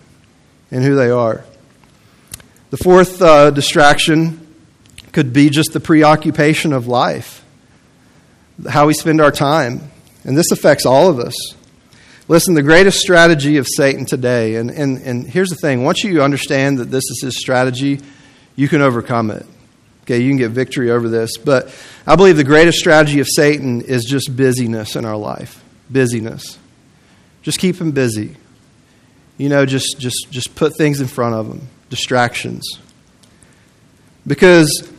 and 0.70 0.84
who 0.84 0.96
they 0.96 1.10
are. 1.10 1.44
The 2.70 2.78
fourth 2.78 3.20
uh, 3.20 3.50
distraction 3.50 4.48
could 5.12 5.34
be 5.34 5.50
just 5.50 5.74
the 5.74 5.80
preoccupation 5.80 6.72
of 6.72 6.88
life, 6.88 7.44
how 8.70 8.86
we 8.86 8.94
spend 8.94 9.22
our 9.22 9.32
time. 9.32 9.92
And 10.24 10.38
this 10.38 10.52
affects 10.52 10.86
all 10.86 11.10
of 11.10 11.20
us. 11.20 11.36
Listen, 12.28 12.54
the 12.54 12.64
greatest 12.64 13.00
strategy 13.00 13.58
of 13.58 13.68
Satan 13.68 14.06
today, 14.06 14.56
and, 14.56 14.72
and, 14.72 14.98
and 15.02 15.28
here's 15.28 15.50
the 15.50 15.58
thing 15.58 15.84
once 15.84 16.04
you 16.04 16.22
understand 16.22 16.80
that 16.80 16.86
this 16.90 17.04
is 17.10 17.22
his 17.22 17.40
strategy, 17.40 18.00
you 18.56 18.68
can 18.68 18.82
overcome 18.82 19.30
it. 19.30 19.46
Okay, 20.04 20.20
you 20.20 20.30
can 20.30 20.38
get 20.38 20.52
victory 20.52 20.92
over 20.92 21.10
this. 21.10 21.38
But 21.38 21.74
I 22.06 22.16
believe 22.16 22.38
the 22.38 22.44
greatest 22.44 22.78
strategy 22.78 23.20
of 23.20 23.28
Satan 23.28 23.82
is 23.82 24.06
just 24.06 24.36
busyness 24.36 24.96
in 24.96 25.06
our 25.06 25.16
life. 25.16 25.64
Busyness. 25.90 26.58
Just 27.42 27.60
keep 27.60 27.80
him 27.80 27.92
busy. 27.92 28.36
You 29.38 29.50
know, 29.50 29.66
just, 29.66 29.98
just, 30.00 30.28
just 30.30 30.56
put 30.56 30.78
things 30.78 31.02
in 31.02 31.08
front 31.08 31.36
of 31.36 31.48
him, 31.48 31.68
distractions. 31.90 32.80
Because 34.28 34.93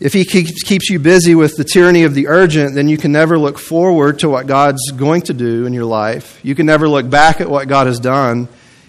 if 0.00 0.12
he 0.12 0.24
keeps, 0.24 0.90
you 0.90 0.98
busy 0.98 1.34
with 1.34 1.56
the 1.56 1.64
tyranny 1.64 2.02
of 2.02 2.14
the 2.14 2.26
urgent, 2.26 2.74
then 2.74 2.88
you 2.88 2.98
can 2.98 3.12
never 3.12 3.38
look 3.38 3.58
forward 3.58 4.18
to 4.20 4.28
what 4.28 4.46
God's 4.46 4.90
going 4.90 5.22
to 5.22 5.34
do 5.34 5.66
in 5.66 5.72
your 5.72 5.84
life. 5.84 6.40
You 6.42 6.54
can 6.54 6.66
never 6.66 6.88
look 6.88 7.08
back 7.08 7.40
at 7.40 7.48
what 7.48 7.68
God 7.68 7.86
has 7.86 8.00
done, 8.00 8.48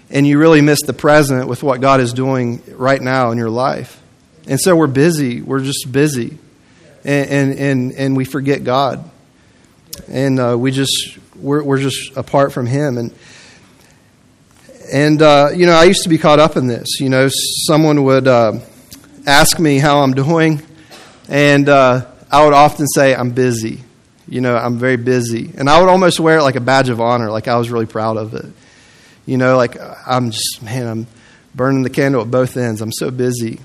and 0.09 0.25
you 0.25 0.39
really 0.39 0.61
miss 0.61 0.81
the 0.81 0.93
present 0.93 1.47
with 1.47 1.61
what 1.61 1.79
God 1.79 1.99
is 1.99 2.11
doing 2.11 2.61
right 2.71 3.01
now 3.01 3.31
in 3.31 3.37
your 3.37 3.51
life. 3.51 4.01
And 4.47 4.59
so 4.59 4.75
we're 4.75 4.87
busy. 4.87 5.41
We're 5.41 5.61
just 5.61 5.91
busy. 5.91 6.37
And, 7.03 7.29
and, 7.29 7.59
and, 7.59 7.91
and 7.93 8.17
we 8.17 8.25
forget 8.25 8.63
God. 8.63 9.09
And 10.07 10.39
uh, 10.39 10.57
we 10.57 10.71
just, 10.71 11.17
we're, 11.35 11.63
we're 11.63 11.79
just 11.79 12.17
apart 12.17 12.51
from 12.51 12.65
Him. 12.65 12.97
And, 12.97 13.15
and 14.91 15.21
uh, 15.21 15.49
you 15.55 15.67
know, 15.67 15.73
I 15.73 15.83
used 15.83 16.03
to 16.03 16.09
be 16.09 16.17
caught 16.17 16.39
up 16.39 16.57
in 16.57 16.65
this. 16.65 16.99
You 16.99 17.09
know, 17.09 17.29
someone 17.67 18.03
would 18.03 18.27
uh, 18.27 18.59
ask 19.27 19.59
me 19.59 19.77
how 19.77 19.99
I'm 19.99 20.13
doing 20.13 20.61
and 21.27 21.67
uh, 21.69 22.05
I 22.31 22.43
would 22.43 22.53
often 22.53 22.87
say, 22.87 23.15
I'm 23.15 23.31
busy. 23.31 23.81
You 24.27 24.41
know, 24.41 24.55
I'm 24.55 24.77
very 24.77 24.97
busy. 24.97 25.51
And 25.57 25.69
I 25.69 25.79
would 25.79 25.89
almost 25.89 26.19
wear 26.19 26.39
it 26.39 26.43
like 26.43 26.55
a 26.55 26.61
badge 26.61 26.89
of 26.89 26.99
honor, 26.99 27.29
like 27.29 27.47
I 27.47 27.57
was 27.57 27.69
really 27.69 27.85
proud 27.85 28.17
of 28.17 28.33
it. 28.33 28.45
You 29.25 29.37
know, 29.37 29.57
like 29.57 29.77
I'm 30.07 30.31
just, 30.31 30.61
man, 30.61 30.87
I'm 30.87 31.07
burning 31.53 31.83
the 31.83 31.89
candle 31.89 32.21
at 32.21 32.31
both 32.31 32.57
ends. 32.57 32.81
I'm 32.81 32.91
so 32.91 33.11
busy. 33.11 33.59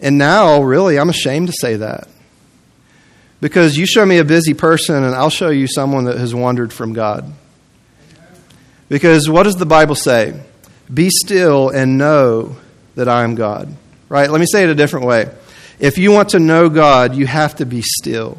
And 0.00 0.18
now, 0.18 0.62
really, 0.62 0.98
I'm 0.98 1.08
ashamed 1.08 1.48
to 1.48 1.52
say 1.52 1.76
that. 1.76 2.08
Because 3.40 3.76
you 3.76 3.86
show 3.86 4.04
me 4.04 4.18
a 4.18 4.24
busy 4.24 4.54
person, 4.54 5.04
and 5.04 5.14
I'll 5.14 5.30
show 5.30 5.50
you 5.50 5.66
someone 5.68 6.04
that 6.04 6.18
has 6.18 6.34
wandered 6.34 6.72
from 6.72 6.92
God. 6.92 7.32
Because 8.88 9.28
what 9.28 9.44
does 9.44 9.56
the 9.56 9.66
Bible 9.66 9.94
say? 9.94 10.40
Be 10.92 11.10
still 11.10 11.68
and 11.68 11.98
know 11.98 12.56
that 12.94 13.08
I 13.08 13.22
am 13.22 13.34
God. 13.34 13.74
Right? 14.08 14.30
Let 14.30 14.40
me 14.40 14.46
say 14.46 14.64
it 14.64 14.70
a 14.70 14.74
different 14.74 15.06
way. 15.06 15.30
If 15.78 15.96
you 15.98 16.10
want 16.10 16.30
to 16.30 16.40
know 16.40 16.68
God, 16.68 17.14
you 17.14 17.26
have 17.26 17.56
to 17.56 17.66
be 17.66 17.82
still. 17.82 18.38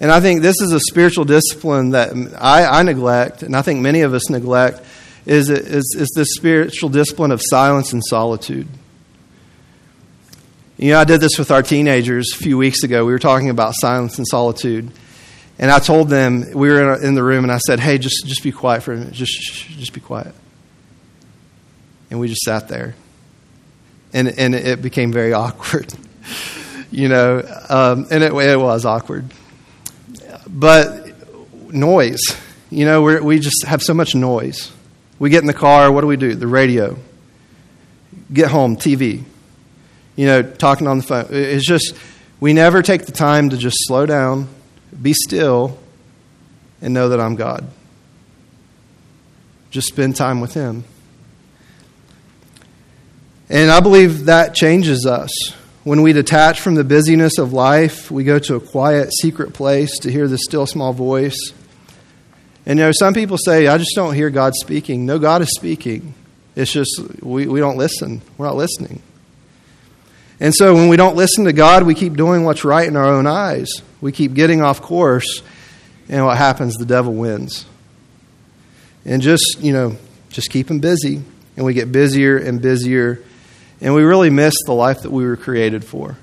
And 0.00 0.10
I 0.10 0.20
think 0.20 0.42
this 0.42 0.60
is 0.60 0.72
a 0.72 0.80
spiritual 0.80 1.24
discipline 1.24 1.90
that 1.90 2.12
I, 2.40 2.64
I 2.64 2.82
neglect, 2.82 3.42
and 3.42 3.54
I 3.54 3.62
think 3.62 3.80
many 3.80 4.00
of 4.00 4.14
us 4.14 4.30
neglect, 4.30 4.82
is, 5.26 5.48
is, 5.48 5.94
is 5.96 6.12
this 6.16 6.34
spiritual 6.34 6.88
discipline 6.88 7.30
of 7.30 7.40
silence 7.40 7.92
and 7.92 8.02
solitude. 8.04 8.66
You 10.76 10.92
know, 10.92 11.00
I 11.00 11.04
did 11.04 11.20
this 11.20 11.38
with 11.38 11.52
our 11.52 11.62
teenagers 11.62 12.32
a 12.34 12.36
few 12.36 12.58
weeks 12.58 12.82
ago. 12.82 13.04
We 13.04 13.12
were 13.12 13.20
talking 13.20 13.50
about 13.50 13.74
silence 13.76 14.18
and 14.18 14.26
solitude. 14.26 14.90
And 15.58 15.70
I 15.70 15.78
told 15.78 16.08
them, 16.08 16.50
we 16.52 16.70
were 16.70 17.00
in 17.00 17.14
the 17.14 17.22
room, 17.22 17.44
and 17.44 17.52
I 17.52 17.58
said, 17.58 17.78
hey, 17.78 17.98
just, 17.98 18.26
just 18.26 18.42
be 18.42 18.50
quiet 18.50 18.82
for 18.82 18.94
a 18.94 18.96
minute. 18.96 19.12
Just, 19.12 19.38
just 19.68 19.92
be 19.92 20.00
quiet. 20.00 20.34
And 22.10 22.18
we 22.18 22.26
just 22.26 22.42
sat 22.42 22.66
there. 22.66 22.96
And, 24.12 24.26
and 24.26 24.54
it 24.56 24.82
became 24.82 25.12
very 25.12 25.32
awkward 25.32 25.94
you 26.90 27.08
know, 27.08 27.38
um, 27.68 28.06
and 28.10 28.22
it, 28.22 28.32
it, 28.32 28.58
was 28.58 28.84
awkward. 28.84 29.30
But 30.46 31.72
noise, 31.72 32.20
you 32.70 32.84
know, 32.84 33.02
we 33.02 33.20
we 33.20 33.38
just 33.38 33.64
have 33.64 33.82
so 33.82 33.94
much 33.94 34.14
noise. 34.14 34.72
We 35.18 35.30
get 35.30 35.40
in 35.40 35.46
the 35.46 35.54
car, 35.54 35.92
what 35.92 36.00
do 36.00 36.08
we 36.08 36.16
do? 36.16 36.34
The 36.34 36.48
radio. 36.48 36.96
Get 38.32 38.50
home, 38.50 38.76
TV. 38.76 39.22
You 40.16 40.26
know, 40.26 40.42
talking 40.42 40.86
on 40.86 40.98
the 40.98 41.04
phone. 41.04 41.26
It's 41.30 41.64
just, 41.64 41.94
we 42.40 42.52
never 42.52 42.82
take 42.82 43.06
the 43.06 43.12
time 43.12 43.50
to 43.50 43.56
just 43.56 43.76
slow 43.82 44.04
down, 44.04 44.48
be 45.00 45.12
still, 45.12 45.78
and 46.80 46.92
know 46.92 47.10
that 47.10 47.20
I'm 47.20 47.36
God. 47.36 47.66
Just 49.70 49.88
spend 49.88 50.16
time 50.16 50.40
with 50.40 50.54
Him. 50.54 50.84
And 53.48 53.70
I 53.70 53.80
believe 53.80 54.24
that 54.24 54.54
changes 54.54 55.06
us. 55.06 55.30
When 55.84 56.02
we 56.02 56.12
detach 56.12 56.60
from 56.60 56.76
the 56.76 56.84
busyness 56.84 57.38
of 57.38 57.52
life, 57.52 58.08
we 58.08 58.22
go 58.22 58.38
to 58.38 58.54
a 58.54 58.60
quiet, 58.60 59.12
secret 59.20 59.52
place 59.52 59.98
to 60.00 60.12
hear 60.12 60.28
the 60.28 60.38
still 60.38 60.64
small 60.64 60.92
voice. 60.92 61.52
And 62.64 62.78
you 62.78 62.84
know, 62.84 62.92
some 62.92 63.14
people 63.14 63.36
say, 63.36 63.66
I 63.66 63.78
just 63.78 63.90
don't 63.96 64.14
hear 64.14 64.30
God 64.30 64.54
speaking. 64.54 65.06
No, 65.06 65.18
God 65.18 65.42
is 65.42 65.48
speaking. 65.56 66.14
It's 66.54 66.70
just 66.70 67.00
we, 67.20 67.48
we 67.48 67.58
don't 67.58 67.76
listen. 67.76 68.22
We're 68.38 68.46
not 68.46 68.54
listening. 68.54 69.02
And 70.38 70.54
so 70.54 70.74
when 70.74 70.88
we 70.88 70.96
don't 70.96 71.16
listen 71.16 71.44
to 71.44 71.52
God, 71.52 71.82
we 71.82 71.94
keep 71.94 72.14
doing 72.14 72.44
what's 72.44 72.64
right 72.64 72.86
in 72.86 72.96
our 72.96 73.08
own 73.08 73.26
eyes. 73.26 73.68
We 74.00 74.12
keep 74.12 74.34
getting 74.34 74.62
off 74.62 74.82
course, 74.82 75.42
and 76.08 76.24
what 76.24 76.36
happens? 76.36 76.76
The 76.76 76.86
devil 76.86 77.14
wins. 77.14 77.66
And 79.04 79.22
just, 79.22 79.58
you 79.60 79.72
know, 79.72 79.96
just 80.30 80.50
keep 80.50 80.70
him 80.70 80.80
busy, 80.80 81.22
and 81.56 81.66
we 81.66 81.74
get 81.74 81.90
busier 81.90 82.36
and 82.36 82.60
busier 82.60 83.22
and 83.82 83.94
we 83.94 84.02
really 84.04 84.30
miss 84.30 84.54
the 84.64 84.72
life 84.72 85.02
that 85.02 85.10
we 85.10 85.26
were 85.26 85.36
created 85.36 85.84
for. 85.84 86.16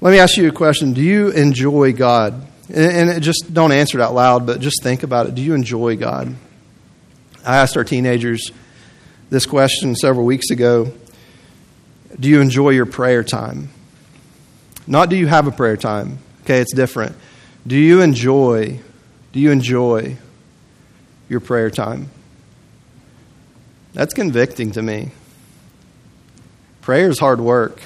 Let 0.00 0.12
me 0.12 0.18
ask 0.18 0.36
you 0.36 0.48
a 0.48 0.52
question 0.52 0.94
Do 0.94 1.02
you 1.02 1.30
enjoy 1.30 1.92
God? 1.92 2.46
And 2.72 3.22
just 3.22 3.52
don't 3.52 3.72
answer 3.72 3.98
it 3.98 4.02
out 4.02 4.14
loud, 4.14 4.46
but 4.46 4.60
just 4.60 4.82
think 4.82 5.02
about 5.02 5.26
it. 5.26 5.34
Do 5.34 5.42
you 5.42 5.52
enjoy 5.52 5.96
God? 5.96 6.34
I 7.44 7.58
asked 7.58 7.76
our 7.76 7.84
teenagers 7.84 8.52
this 9.28 9.44
question 9.44 9.94
several 9.96 10.24
weeks 10.24 10.50
ago 10.50 10.92
Do 12.18 12.28
you 12.28 12.40
enjoy 12.40 12.70
your 12.70 12.86
prayer 12.86 13.24
time? 13.24 13.68
Not 14.86 15.10
do 15.10 15.16
you 15.16 15.26
have 15.26 15.46
a 15.48 15.52
prayer 15.52 15.76
time? 15.76 16.18
Okay, 16.42 16.60
it's 16.60 16.72
different. 16.72 17.16
Do 17.66 17.76
you 17.76 18.00
enjoy, 18.00 18.78
do 19.32 19.40
you 19.40 19.50
enjoy 19.50 20.18
your 21.28 21.40
prayer 21.40 21.70
time? 21.70 22.10
That's 23.94 24.14
convicting 24.14 24.72
to 24.72 24.82
me. 24.82 25.10
Prayer 26.84 27.08
is 27.08 27.18
hard 27.18 27.40
work. 27.40 27.80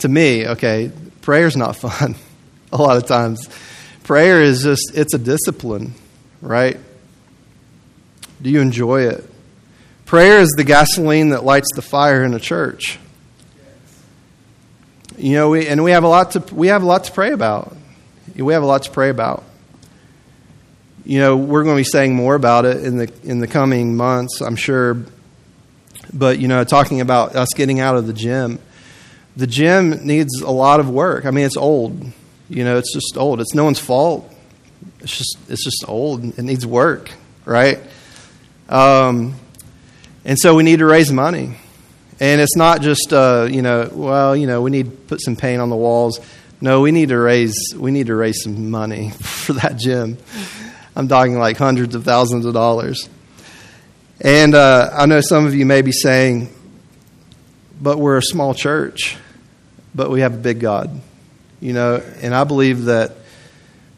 To 0.00 0.08
me, 0.08 0.46
okay, 0.46 0.92
prayer 1.22 1.46
is 1.46 1.56
not 1.56 1.76
fun 1.76 2.14
a 2.70 2.76
lot 2.76 2.98
of 2.98 3.06
times. 3.06 3.48
Prayer 4.02 4.42
is 4.42 4.62
just, 4.62 4.92
it's 4.94 5.14
a 5.14 5.18
discipline, 5.18 5.94
right? 6.42 6.76
Do 8.42 8.50
you 8.50 8.60
enjoy 8.60 9.04
it? 9.04 9.24
Prayer 10.04 10.40
is 10.40 10.50
the 10.58 10.64
gasoline 10.64 11.30
that 11.30 11.42
lights 11.42 11.68
the 11.74 11.80
fire 11.80 12.22
in 12.22 12.34
a 12.34 12.38
church. 12.38 12.98
You 15.16 15.36
know, 15.36 15.48
we, 15.48 15.66
and 15.66 15.82
we 15.82 15.92
have 15.92 16.04
a 16.04 16.08
lot 16.08 16.32
to 16.32 16.54
we 16.54 16.66
have 16.66 16.82
a 16.82 16.86
lot 16.86 17.04
to 17.04 17.12
pray 17.12 17.32
about. 17.32 17.74
We 18.36 18.52
have 18.52 18.62
a 18.62 18.66
lot 18.66 18.82
to 18.82 18.90
pray 18.90 19.08
about. 19.08 19.42
You 21.06 21.18
know, 21.18 21.34
we're 21.38 21.64
going 21.64 21.76
to 21.76 21.80
be 21.80 21.84
saying 21.84 22.14
more 22.14 22.34
about 22.34 22.66
it 22.66 22.84
in 22.84 22.98
the 22.98 23.10
in 23.24 23.40
the 23.40 23.46
coming 23.46 23.96
months, 23.96 24.42
I'm 24.42 24.56
sure. 24.56 24.98
But, 26.12 26.38
you 26.38 26.48
know, 26.48 26.64
talking 26.64 27.00
about 27.00 27.34
us 27.34 27.48
getting 27.54 27.80
out 27.80 27.96
of 27.96 28.06
the 28.06 28.12
gym, 28.12 28.58
the 29.36 29.46
gym 29.46 30.06
needs 30.06 30.40
a 30.40 30.50
lot 30.50 30.80
of 30.80 30.88
work. 30.88 31.26
I 31.26 31.30
mean, 31.30 31.44
it's 31.44 31.56
old. 31.56 32.04
You 32.48 32.64
know, 32.64 32.78
it's 32.78 32.92
just 32.92 33.16
old. 33.16 33.40
It's 33.40 33.54
no 33.54 33.64
one's 33.64 33.78
fault. 33.78 34.32
It's 35.00 35.16
just 35.16 35.38
it's 35.48 35.64
just 35.64 35.84
old. 35.88 36.24
It 36.24 36.42
needs 36.42 36.64
work, 36.64 37.10
right? 37.44 37.78
Um, 38.68 39.34
and 40.24 40.38
so 40.38 40.54
we 40.54 40.62
need 40.62 40.78
to 40.78 40.86
raise 40.86 41.12
money. 41.12 41.56
And 42.18 42.40
it's 42.40 42.56
not 42.56 42.80
just 42.80 43.12
uh, 43.12 43.48
you 43.50 43.62
know, 43.62 43.90
well, 43.92 44.36
you 44.36 44.46
know, 44.46 44.62
we 44.62 44.70
need 44.70 44.86
to 44.86 44.90
put 44.90 45.20
some 45.20 45.36
paint 45.36 45.60
on 45.60 45.70
the 45.70 45.76
walls. 45.76 46.20
No, 46.60 46.80
we 46.80 46.92
need 46.92 47.10
to 47.10 47.18
raise 47.18 47.54
we 47.76 47.90
need 47.90 48.06
to 48.06 48.14
raise 48.14 48.42
some 48.42 48.70
money 48.70 49.10
for 49.20 49.52
that 49.54 49.76
gym. 49.76 50.18
I'm 50.94 51.08
talking 51.08 51.38
like 51.38 51.58
hundreds 51.58 51.94
of 51.94 52.04
thousands 52.04 52.46
of 52.46 52.54
dollars. 52.54 53.08
And 54.20 54.54
uh, 54.54 54.90
I 54.92 55.06
know 55.06 55.20
some 55.20 55.46
of 55.46 55.54
you 55.54 55.66
may 55.66 55.82
be 55.82 55.92
saying, 55.92 56.48
but 57.80 57.98
we're 57.98 58.16
a 58.16 58.22
small 58.22 58.54
church, 58.54 59.16
but 59.94 60.10
we 60.10 60.20
have 60.20 60.34
a 60.34 60.38
big 60.38 60.60
God. 60.60 61.00
You 61.60 61.72
know, 61.72 62.02
and 62.22 62.34
I 62.34 62.44
believe 62.44 62.84
that 62.84 63.12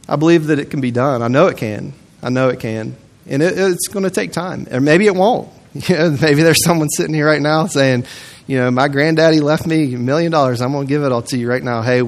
I 0.09 0.16
believe 0.16 0.47
that 0.47 0.59
it 0.59 0.71
can 0.71 0.81
be 0.81 0.90
done. 0.90 1.23
I 1.23 1.29
know 1.29 1.49
it 1.49 1.59
can. 1.59 1.92
I 2.23 2.31
know 2.31 2.49
it 2.49 2.61
can. 2.61 2.97
And 3.27 3.42
it, 3.42 3.59
it's 3.59 3.88
going 3.88 4.05
to 4.05 4.11
take 4.11 4.33
time. 4.33 4.66
Or 4.71 4.81
maybe 4.81 5.07
it 5.07 5.14
won't. 5.14 5.51
You 5.87 5.97
know, 5.97 6.11
maybe 6.11 6.42
there's 6.42 6.64
someone 6.64 6.88
sitting 6.88 7.14
here 7.14 7.27
right 7.27 7.42
now 7.42 7.66
saying, 7.66 8.07
you 8.47 8.57
know, 8.57 8.71
my 8.71 8.88
granddaddy 8.88 9.40
left 9.40 9.66
me 9.66 9.95
a 9.95 9.99
million 9.99 10.33
dollars. 10.33 10.62
I'm 10.62 10.73
going 10.73 10.87
to 10.87 10.88
give 10.88 11.05
it 11.05 11.12
all 11.12 11.23
to 11.23 11.37
you 11.37 11.49
right 11.49 11.62
now. 11.62 11.83
Hey, 11.83 11.99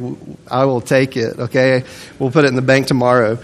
I 0.50 0.64
will 0.64 0.80
take 0.80 1.16
it. 1.18 1.38
Okay. 1.38 1.84
We'll 2.18 2.30
put 2.30 2.46
it 2.46 2.48
in 2.48 2.56
the 2.56 2.62
bank 2.62 2.86
tomorrow. 2.86 3.38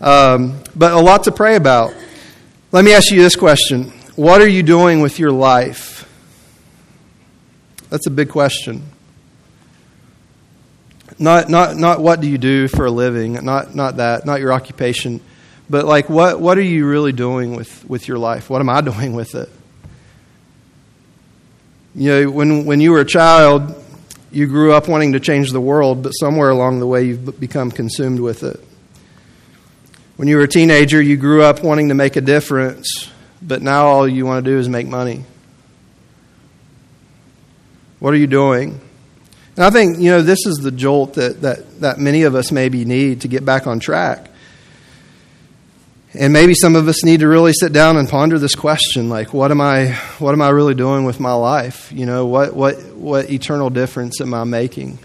Um, 0.00 0.62
but 0.76 0.92
a 0.92 1.00
lot 1.00 1.24
to 1.24 1.32
pray 1.32 1.56
about. 1.56 1.92
Let 2.72 2.86
me 2.86 2.94
ask 2.94 3.10
you 3.10 3.20
this 3.20 3.36
question 3.36 3.90
What 4.16 4.40
are 4.40 4.48
you 4.48 4.62
doing 4.62 5.02
with 5.02 5.18
your 5.18 5.30
life? 5.30 6.08
That's 7.90 8.06
a 8.06 8.10
big 8.10 8.30
question. 8.30 8.82
Not, 11.18 11.50
not, 11.50 11.76
not 11.76 12.00
what 12.00 12.22
do 12.22 12.28
you 12.28 12.38
do 12.38 12.68
for 12.68 12.86
a 12.86 12.90
living, 12.90 13.34
not, 13.44 13.74
not 13.74 13.98
that, 13.98 14.24
not 14.24 14.40
your 14.40 14.50
occupation, 14.54 15.20
but 15.68 15.84
like 15.84 16.08
what, 16.08 16.40
what 16.40 16.56
are 16.56 16.62
you 16.62 16.88
really 16.88 17.12
doing 17.12 17.54
with, 17.54 17.84
with 17.84 18.08
your 18.08 18.16
life? 18.16 18.48
What 18.48 18.62
am 18.62 18.70
I 18.70 18.80
doing 18.92 19.12
with 19.12 19.34
it? 19.34 19.50
You 21.94 22.10
know, 22.10 22.30
when, 22.30 22.64
when 22.64 22.80
you 22.80 22.92
were 22.92 23.00
a 23.00 23.06
child, 23.06 23.84
you 24.30 24.46
grew 24.46 24.72
up 24.72 24.88
wanting 24.88 25.12
to 25.12 25.20
change 25.20 25.50
the 25.50 25.60
world, 25.60 26.02
but 26.02 26.12
somewhere 26.12 26.48
along 26.48 26.80
the 26.80 26.86
way 26.86 27.04
you've 27.04 27.38
become 27.38 27.70
consumed 27.70 28.18
with 28.18 28.42
it. 28.42 28.58
When 30.16 30.28
you 30.28 30.36
were 30.36 30.42
a 30.42 30.48
teenager, 30.48 31.00
you 31.00 31.16
grew 31.16 31.42
up 31.42 31.62
wanting 31.62 31.88
to 31.88 31.94
make 31.94 32.16
a 32.16 32.20
difference, 32.20 33.10
but 33.40 33.62
now 33.62 33.86
all 33.86 34.06
you 34.06 34.26
want 34.26 34.44
to 34.44 34.50
do 34.50 34.58
is 34.58 34.68
make 34.68 34.86
money. 34.86 35.24
What 37.98 38.12
are 38.12 38.18
you 38.18 38.26
doing? 38.26 38.80
And 39.56 39.64
I 39.64 39.70
think, 39.70 39.98
you 39.98 40.10
know, 40.10 40.22
this 40.22 40.46
is 40.46 40.56
the 40.56 40.70
jolt 40.70 41.14
that, 41.14 41.42
that, 41.42 41.80
that 41.80 41.98
many 41.98 42.22
of 42.22 42.34
us 42.34 42.50
maybe 42.50 42.84
need 42.84 43.22
to 43.22 43.28
get 43.28 43.44
back 43.44 43.66
on 43.66 43.80
track. 43.80 44.28
And 46.14 46.32
maybe 46.32 46.54
some 46.54 46.76
of 46.76 46.88
us 46.88 47.04
need 47.04 47.20
to 47.20 47.28
really 47.28 47.52
sit 47.52 47.72
down 47.72 47.96
and 47.96 48.08
ponder 48.08 48.38
this 48.38 48.54
question 48.54 49.08
like 49.08 49.32
what 49.32 49.50
am 49.50 49.62
I 49.62 49.92
what 50.18 50.32
am 50.32 50.42
I 50.42 50.50
really 50.50 50.74
doing 50.74 51.04
with 51.04 51.20
my 51.20 51.32
life? 51.32 51.90
You 51.90 52.04
know, 52.04 52.26
what 52.26 52.54
what 52.54 52.82
what 52.94 53.30
eternal 53.30 53.70
difference 53.70 54.20
am 54.20 54.34
I 54.34 54.44
making? 54.44 54.98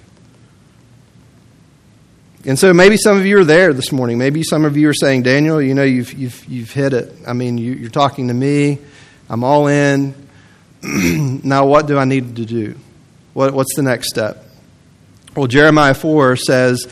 And 2.48 2.58
so 2.58 2.74
maybe 2.74 2.96
some 2.96 3.18
of 3.18 3.26
you 3.26 3.40
are 3.40 3.44
there 3.44 3.74
this 3.74 3.92
morning. 3.92 4.18
Maybe 4.18 4.42
some 4.42 4.64
of 4.64 4.78
you 4.78 4.88
are 4.88 4.94
saying, 4.94 5.24
Daniel, 5.24 5.62
you 5.62 5.74
know, 5.74 5.84
you've, 5.84 6.14
you've, 6.14 6.46
you've 6.46 6.72
hit 6.72 6.94
it. 6.94 7.14
I 7.28 7.34
mean, 7.34 7.58
you, 7.58 7.74
you're 7.74 7.90
talking 7.90 8.30
to 8.30 8.34
me. 8.34 8.78
I'm 9.30 9.44
all 9.44 9.68
in. 9.68 10.16
now, 10.82 11.66
what 11.66 11.88
do 11.88 11.98
I 11.98 12.06
need 12.06 12.38
to 12.38 12.46
do? 12.46 12.78
What, 13.34 13.54
what's 13.54 13.76
the 13.76 13.82
next 13.82 14.08
step? 14.08 14.46
Well, 15.36 15.48
Jeremiah 15.48 15.94
4 15.94 16.38
says 16.38 16.88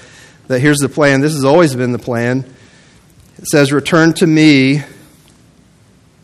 that 0.48 0.60
here's 0.60 0.80
the 0.80 0.90
plan. 0.90 1.22
This 1.22 1.34
has 1.34 1.46
always 1.46 1.74
been 1.74 1.94
the 1.94 2.00
plan. 2.00 2.44
It 3.38 3.48
says, 3.48 3.72
Return 3.72 4.12
to 4.16 4.28
me, 4.28 4.84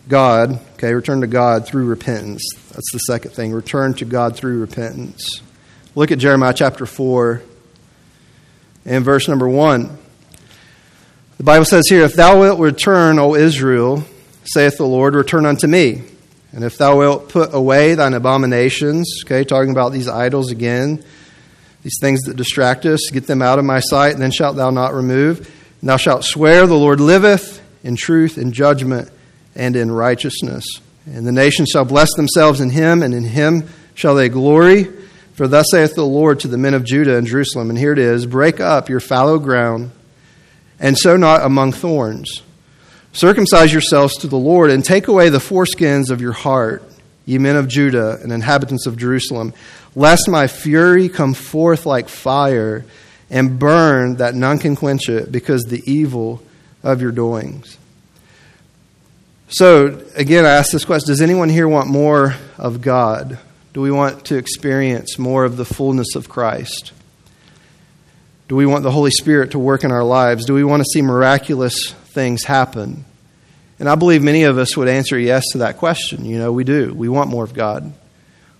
God. 0.10 0.60
Okay, 0.74 0.94
return 0.94 1.22
to 1.22 1.28
God 1.28 1.66
through 1.66 1.86
repentance. 1.86 2.44
That's 2.74 2.92
the 2.92 3.00
second 3.00 3.32
thing. 3.32 3.54
Return 3.54 3.94
to 3.94 4.06
God 4.06 4.36
through 4.36 4.60
repentance. 4.60 5.42
Look 5.96 6.12
at 6.12 6.20
Jeremiah 6.20 6.54
chapter 6.54 6.86
4 6.86 7.44
in 8.86 9.04
verse 9.04 9.28
number 9.28 9.48
1. 9.48 9.98
The 11.38 11.44
Bible 11.44 11.66
says 11.66 11.86
here, 11.90 12.04
If 12.04 12.14
thou 12.14 12.40
wilt 12.40 12.60
return, 12.60 13.20
O 13.20 13.36
Israel, 13.36 14.04
saith 14.44 14.78
the 14.78 14.86
Lord, 14.86 15.16
return 15.16 15.46
unto 15.46 15.68
me. 15.68 16.04
And 16.52 16.64
if 16.64 16.78
thou 16.78 16.98
wilt 16.98 17.30
put 17.30 17.54
away 17.54 17.96
thine 17.96 18.14
abominations, 18.14 19.24
okay, 19.24 19.44
talking 19.44 19.72
about 19.72 19.92
these 19.92 20.08
idols 20.08 20.52
again, 20.52 21.04
these 21.82 21.98
things 22.00 22.22
that 22.22 22.36
distract 22.36 22.86
us, 22.86 23.10
get 23.12 23.26
them 23.26 23.42
out 23.42 23.58
of 23.58 23.66
my 23.66 23.80
sight, 23.80 24.14
and 24.14 24.22
then 24.22 24.32
shalt 24.32 24.56
thou 24.56 24.70
not 24.70 24.94
remove. 24.94 25.40
And 25.80 25.90
thou 25.90 25.98
shalt 25.98 26.26
swear, 26.26 26.68
The 26.68 26.76
Lord 26.76 27.00
liveth 27.00 27.62
in 27.84 27.96
truth, 27.96 28.38
in 28.38 28.52
judgment, 28.52 29.10
and 29.56 29.76
in 29.76 29.92
righteousness. 29.92 30.66
And 31.06 31.26
the 31.26 31.32
nations 31.32 31.70
shall 31.70 31.86
bless 31.86 32.14
themselves 32.16 32.62
in 32.62 32.70
him, 32.70 33.02
and 33.02 33.14
in 33.14 33.24
him 33.24 33.68
shall 33.96 34.16
they 34.16 34.30
glory. 34.30 34.88
For 35.42 35.48
thus 35.48 35.66
saith 35.72 35.96
the 35.96 36.06
Lord 36.06 36.40
to 36.42 36.48
the 36.48 36.60
men 36.60 36.76
of 36.76 36.84
Judah 36.84 37.18
and 37.18 37.26
Jerusalem, 37.26 37.72
and 37.72 37.80
here 37.80 37.94
it 37.94 37.98
is 37.98 38.28
Break 38.28 38.60
up 38.60 38.90
your 38.90 39.00
fallow 39.00 39.40
ground, 39.40 39.90
and 40.80 40.96
sow 40.96 41.18
not 41.18 41.44
among 41.44 41.72
thorns. 41.72 42.44
Circumcise 43.12 43.74
yourselves 43.74 44.16
to 44.18 44.28
the 44.28 44.38
Lord, 44.38 44.70
and 44.70 44.86
take 44.86 45.08
away 45.08 45.30
the 45.30 45.40
foreskins 45.40 46.12
of 46.12 46.22
your 46.22 46.34
heart, 46.34 46.84
ye 47.26 47.40
men 47.40 47.56
of 47.56 47.68
Judah 47.68 48.20
and 48.22 48.32
inhabitants 48.32 48.86
of 48.86 48.98
Jerusalem, 48.98 49.56
lest 49.96 50.30
my 50.30 50.46
fury 50.46 51.10
come 51.10 51.34
forth 51.34 51.88
like 51.88 52.08
fire 52.08 52.86
and 53.32 53.58
burn 53.58 54.18
that 54.18 54.36
none 54.36 54.60
can 54.60 54.76
quench 54.76 55.10
it, 55.10 55.32
because 55.32 55.64
the 55.64 55.82
evil 55.92 56.44
of 56.84 57.02
your 57.02 57.12
doings. 57.12 57.80
So, 59.48 60.06
again, 60.16 60.46
I 60.46 60.50
ask 60.50 60.72
this 60.72 60.86
question 60.86 61.08
Does 61.08 61.20
anyone 61.20 61.50
here 61.50 61.68
want 61.68 61.88
more 61.88 62.36
of 62.60 62.84
God? 62.84 63.40
Do 63.74 63.82
we 63.82 63.92
want 63.92 64.26
to 64.26 64.38
experience 64.38 65.18
more 65.18 65.46
of 65.46 65.56
the 65.56 65.66
fullness 65.66 66.16
of 66.16 66.28
Christ? 66.28 66.92
Do 68.50 68.58
we 68.58 68.66
want 68.66 68.84
the 68.84 68.92
Holy 68.92 69.12
Spirit 69.12 69.52
to 69.52 69.60
work 69.60 69.86
in 69.86 69.92
our 69.92 70.04
lives? 70.04 70.46
Do 70.46 70.54
we 70.54 70.66
want 70.66 70.82
to 70.82 70.90
see 70.92 71.02
miraculous 71.02 71.92
things 71.92 72.44
happen? 72.44 73.06
And 73.80 73.88
I 73.88 73.96
believe 73.96 74.22
many 74.22 74.44
of 74.44 74.58
us 74.58 74.76
would 74.76 74.90
answer 74.90 75.18
yes 75.18 75.44
to 75.54 75.60
that 75.60 75.78
question. 75.78 76.26
You 76.26 76.38
know, 76.38 76.52
we 76.52 76.66
do. 76.66 76.94
We 76.94 77.08
want 77.08 77.30
more 77.30 77.46
of 77.46 77.54
God. 77.54 77.94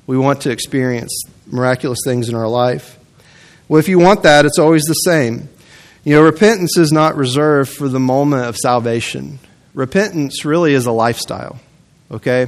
We 0.08 0.18
want 0.18 0.42
to 0.42 0.50
experience 0.50 1.24
miraculous 1.46 2.00
things 2.06 2.30
in 2.30 2.36
our 2.36 2.48
life. 2.48 2.98
Well, 3.68 3.80
if 3.80 3.90
you 3.90 4.00
want 4.00 4.24
that, 4.24 4.46
it's 4.46 4.60
always 4.60 4.84
the 4.84 4.94
same. 4.94 5.50
You 6.06 6.16
know, 6.16 6.24
repentance 6.24 6.78
is 6.78 6.92
not 6.92 7.18
reserved 7.18 7.70
for 7.72 7.88
the 7.88 8.00
moment 8.00 8.46
of 8.46 8.56
salvation. 8.58 9.40
Repentance 9.74 10.44
really 10.46 10.74
is 10.74 10.86
a 10.86 10.92
lifestyle, 10.92 11.60
okay? 12.10 12.48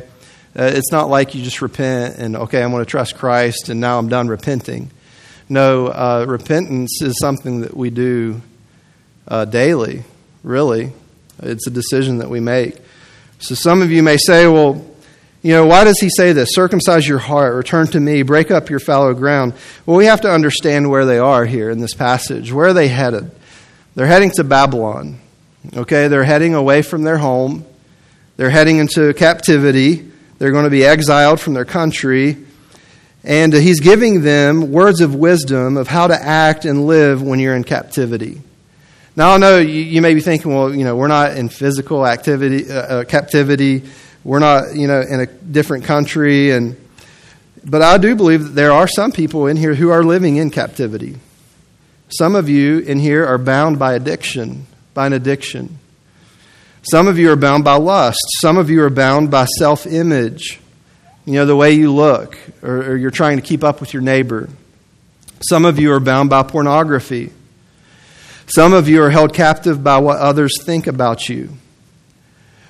Uh, 0.57 0.71
it's 0.73 0.91
not 0.91 1.09
like 1.09 1.33
you 1.33 1.43
just 1.43 1.61
repent 1.61 2.17
and, 2.17 2.35
okay, 2.35 2.61
I'm 2.61 2.71
going 2.71 2.83
to 2.83 2.89
trust 2.89 3.15
Christ 3.15 3.69
and 3.69 3.79
now 3.79 3.97
I'm 3.97 4.07
done 4.07 4.27
repenting. 4.27 4.91
No, 5.49 5.87
uh, 5.87 6.25
repentance 6.27 7.01
is 7.01 7.17
something 7.19 7.61
that 7.61 7.75
we 7.75 7.89
do 7.89 8.41
uh, 9.27 9.45
daily, 9.45 10.03
really. 10.43 10.93
It's 11.41 11.67
a 11.67 11.71
decision 11.71 12.19
that 12.19 12.29
we 12.29 12.39
make. 12.39 12.77
So 13.39 13.55
some 13.55 13.81
of 13.81 13.91
you 13.91 14.03
may 14.03 14.17
say, 14.17 14.47
well, 14.47 14.85
you 15.41 15.51
know, 15.51 15.65
why 15.65 15.83
does 15.83 15.99
he 15.99 16.09
say 16.09 16.31
this? 16.31 16.49
Circumcise 16.53 17.05
your 17.05 17.19
heart, 17.19 17.55
return 17.55 17.87
to 17.87 17.99
me, 17.99 18.21
break 18.23 18.49
up 18.51 18.69
your 18.69 18.79
fallow 18.79 19.13
ground. 19.13 19.53
Well, 19.85 19.97
we 19.97 20.05
have 20.05 20.21
to 20.21 20.31
understand 20.31 20.89
where 20.89 21.05
they 21.05 21.17
are 21.19 21.45
here 21.45 21.69
in 21.69 21.81
this 21.81 21.93
passage. 21.93 22.53
Where 22.53 22.67
are 22.67 22.73
they 22.73 22.87
headed? 22.87 23.29
They're 23.95 24.07
heading 24.07 24.31
to 24.35 24.43
Babylon. 24.45 25.19
Okay, 25.75 26.07
they're 26.07 26.23
heading 26.23 26.53
away 26.53 26.81
from 26.81 27.03
their 27.03 27.17
home. 27.17 27.65
They're 28.37 28.49
heading 28.49 28.77
into 28.77 29.13
captivity. 29.13 30.12
They're 30.37 30.51
going 30.51 30.65
to 30.65 30.69
be 30.69 30.83
exiled 30.83 31.39
from 31.39 31.53
their 31.53 31.65
country. 31.65 32.37
And 33.23 33.53
he's 33.53 33.79
giving 33.79 34.21
them 34.21 34.71
words 34.71 34.99
of 34.99 35.15
wisdom 35.15 35.77
of 35.77 35.87
how 35.87 36.07
to 36.07 36.15
act 36.15 36.65
and 36.65 36.85
live 36.85 37.21
when 37.21 37.39
you're 37.39 37.55
in 37.55 37.63
captivity. 37.63 38.41
Now, 39.15 39.33
I 39.33 39.37
know 39.37 39.59
you, 39.59 39.81
you 39.81 40.01
may 40.01 40.13
be 40.13 40.21
thinking, 40.21 40.53
well, 40.53 40.73
you 40.73 40.83
know, 40.83 40.95
we're 40.95 41.07
not 41.07 41.37
in 41.37 41.47
physical 41.47 42.05
activity, 42.05 42.69
uh, 42.69 42.73
uh, 42.73 43.03
captivity. 43.03 43.83
We're 44.23 44.39
not, 44.39 44.75
you 44.75 44.87
know, 44.87 45.01
in 45.01 45.19
a 45.19 45.27
different 45.27 45.85
country. 45.85 46.51
And, 46.51 46.75
but 47.63 47.81
I 47.81 47.97
do 47.97 48.15
believe 48.15 48.43
that 48.43 48.49
there 48.49 48.71
are 48.71 48.87
some 48.87 49.11
people 49.11 49.47
in 49.47 49.55
here 49.55 49.75
who 49.75 49.89
are 49.89 50.03
living 50.03 50.37
in 50.37 50.49
captivity. 50.49 51.17
Some 52.09 52.35
of 52.35 52.49
you 52.49 52.79
in 52.79 52.99
here 52.99 53.25
are 53.25 53.37
bound 53.37 53.79
by 53.79 53.93
addiction, 53.93 54.65
by 54.93 55.07
an 55.07 55.13
addiction. 55.13 55.79
Some 56.91 57.07
of 57.07 57.17
you 57.17 57.31
are 57.31 57.37
bound 57.37 57.63
by 57.63 57.75
lust. 57.75 58.19
Some 58.41 58.57
of 58.57 58.69
you 58.69 58.83
are 58.83 58.89
bound 58.89 59.31
by 59.31 59.45
self 59.45 59.87
image, 59.87 60.59
you 61.25 61.33
know, 61.33 61.45
the 61.45 61.55
way 61.55 61.71
you 61.73 61.93
look, 61.93 62.37
or, 62.61 62.91
or, 62.91 62.97
you're 62.97 63.11
trying 63.11 63.37
to 63.37 63.41
keep 63.41 63.63
up 63.63 63.79
with 63.79 63.93
your 63.93 64.01
neighbor. 64.01 64.49
Some 65.41 65.63
of 65.63 65.79
you 65.79 65.93
are 65.93 66.01
bound 66.01 66.29
by 66.29 66.43
pornography. 66.43 67.31
Some 68.47 68.73
of 68.73 68.89
you 68.89 69.01
are 69.01 69.09
held 69.09 69.33
captive 69.33 69.83
by 69.83 69.99
what 69.99 70.17
others 70.17 70.53
think 70.63 70.85
about 70.87 71.29
you. 71.29 71.49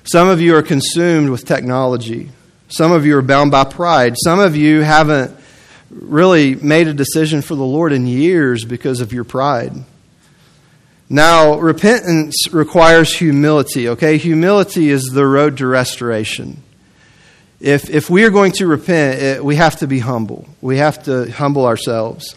Some 0.04 0.28
of 0.28 0.40
you 0.40 0.54
are 0.54 0.62
consumed 0.62 1.30
with 1.30 1.44
technology. 1.44 2.30
Some 2.68 2.92
of 2.92 3.04
you 3.04 3.16
are 3.16 3.22
bound 3.22 3.50
by 3.50 3.64
pride. 3.64 4.14
Some 4.22 4.38
of 4.38 4.54
you 4.54 4.82
haven't 4.82 5.36
really 5.90 6.54
made 6.54 6.86
a 6.86 6.94
decision 6.94 7.42
for 7.42 7.54
the 7.54 7.64
Lord 7.64 7.92
in 7.92 8.06
years 8.06 8.64
because 8.64 9.00
of 9.00 9.12
your 9.12 9.24
pride. 9.24 9.72
Now, 11.14 11.60
repentance 11.60 12.52
requires 12.52 13.16
humility, 13.16 13.90
okay? 13.90 14.18
Humility 14.18 14.90
is 14.90 15.04
the 15.12 15.24
road 15.24 15.58
to 15.58 15.66
restoration. 15.68 16.60
If, 17.60 17.88
if 17.88 18.10
we 18.10 18.24
are 18.24 18.30
going 18.30 18.50
to 18.54 18.66
repent, 18.66 19.22
it, 19.22 19.44
we 19.44 19.54
have 19.54 19.76
to 19.76 19.86
be 19.86 20.00
humble. 20.00 20.48
We 20.60 20.78
have 20.78 21.04
to 21.04 21.30
humble 21.30 21.66
ourselves. 21.66 22.34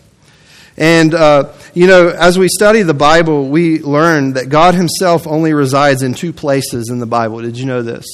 And, 0.78 1.16
uh, 1.16 1.54
you 1.74 1.88
know, 1.88 2.10
as 2.10 2.38
we 2.38 2.48
study 2.50 2.84
the 2.84 2.94
Bible, 2.94 3.50
we 3.50 3.80
learn 3.80 4.34
that 4.34 4.50
God 4.50 4.76
Himself 4.76 5.26
only 5.26 5.54
resides 5.54 6.04
in 6.04 6.14
two 6.14 6.32
places 6.32 6.92
in 6.92 7.00
the 7.00 7.08
Bible. 7.08 7.42
Did 7.42 7.58
you 7.58 7.66
know 7.66 7.82
this? 7.82 8.06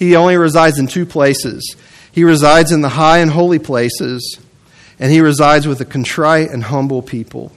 He 0.00 0.16
only 0.16 0.36
resides 0.36 0.80
in 0.80 0.88
two 0.88 1.06
places. 1.06 1.76
He 2.10 2.24
resides 2.24 2.72
in 2.72 2.80
the 2.80 2.88
high 2.88 3.18
and 3.18 3.30
holy 3.30 3.60
places, 3.60 4.40
and 4.98 5.12
He 5.12 5.20
resides 5.20 5.68
with 5.68 5.80
a 5.80 5.84
contrite 5.84 6.50
and 6.50 6.64
humble 6.64 7.02
people. 7.02 7.52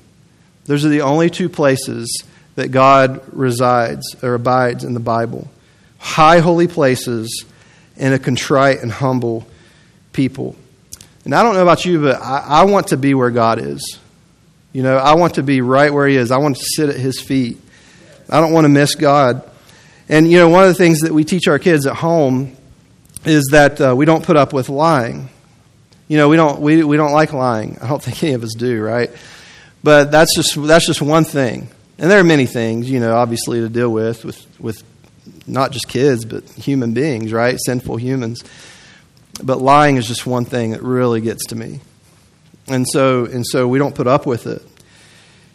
Those 0.69 0.85
are 0.85 0.89
the 0.89 1.01
only 1.01 1.31
two 1.31 1.49
places 1.49 2.23
that 2.53 2.67
God 2.67 3.23
resides 3.33 4.15
or 4.21 4.35
abides 4.35 4.83
in 4.83 4.93
the 4.93 4.99
Bible 4.99 5.49
high 5.97 6.39
holy 6.39 6.67
places 6.67 7.43
and 7.97 8.13
a 8.13 8.19
contrite 8.19 8.79
and 8.79 8.91
humble 8.91 9.47
people. 10.13 10.55
And 11.25 11.33
I 11.33 11.41
don't 11.41 11.55
know 11.55 11.63
about 11.63 11.85
you, 11.85 11.99
but 12.03 12.21
I, 12.21 12.45
I 12.47 12.63
want 12.65 12.89
to 12.89 12.97
be 12.97 13.15
where 13.15 13.31
God 13.31 13.57
is. 13.57 13.97
You 14.71 14.83
know, 14.83 14.95
I 14.95 15.15
want 15.15 15.33
to 15.33 15.43
be 15.43 15.61
right 15.61 15.91
where 15.91 16.07
He 16.07 16.15
is. 16.15 16.29
I 16.29 16.37
want 16.37 16.57
to 16.57 16.63
sit 16.63 16.89
at 16.89 16.97
His 16.97 17.19
feet. 17.19 17.57
I 18.29 18.39
don't 18.39 18.53
want 18.53 18.65
to 18.65 18.69
miss 18.69 18.93
God. 18.93 19.49
And, 20.07 20.29
you 20.29 20.37
know, 20.37 20.49
one 20.49 20.61
of 20.61 20.69
the 20.69 20.75
things 20.75 20.99
that 20.99 21.11
we 21.11 21.23
teach 21.23 21.47
our 21.47 21.57
kids 21.57 21.87
at 21.87 21.95
home 21.95 22.55
is 23.25 23.43
that 23.53 23.81
uh, 23.81 23.95
we 23.95 24.05
don't 24.05 24.23
put 24.23 24.37
up 24.37 24.53
with 24.53 24.69
lying. 24.69 25.29
You 26.07 26.17
know, 26.17 26.29
we 26.29 26.35
don't, 26.35 26.61
we, 26.61 26.83
we 26.83 26.95
don't 26.95 27.11
like 27.11 27.33
lying. 27.33 27.79
I 27.81 27.87
don't 27.89 28.03
think 28.03 28.23
any 28.23 28.33
of 28.33 28.43
us 28.43 28.53
do, 28.53 28.79
right? 28.83 29.09
But 29.83 30.11
that's 30.11 30.35
just, 30.35 30.61
that's 30.61 30.85
just 30.85 31.01
one 31.01 31.23
thing. 31.23 31.69
And 31.97 32.09
there 32.09 32.19
are 32.19 32.23
many 32.23 32.45
things, 32.45 32.89
you 32.89 32.99
know, 32.99 33.15
obviously 33.15 33.59
to 33.61 33.69
deal 33.69 33.89
with, 33.89 34.23
with, 34.23 34.59
with 34.59 34.83
not 35.47 35.71
just 35.71 35.87
kids, 35.87 36.25
but 36.25 36.47
human 36.51 36.93
beings, 36.93 37.33
right? 37.33 37.57
Sinful 37.65 37.97
humans. 37.97 38.43
But 39.43 39.59
lying 39.59 39.97
is 39.97 40.07
just 40.07 40.25
one 40.25 40.45
thing 40.45 40.71
that 40.71 40.83
really 40.83 41.21
gets 41.21 41.45
to 41.47 41.55
me. 41.55 41.79
And 42.67 42.85
so, 42.87 43.25
and 43.25 43.45
so 43.45 43.67
we 43.67 43.79
don't 43.79 43.95
put 43.95 44.07
up 44.07 44.25
with 44.25 44.47
it 44.47 44.61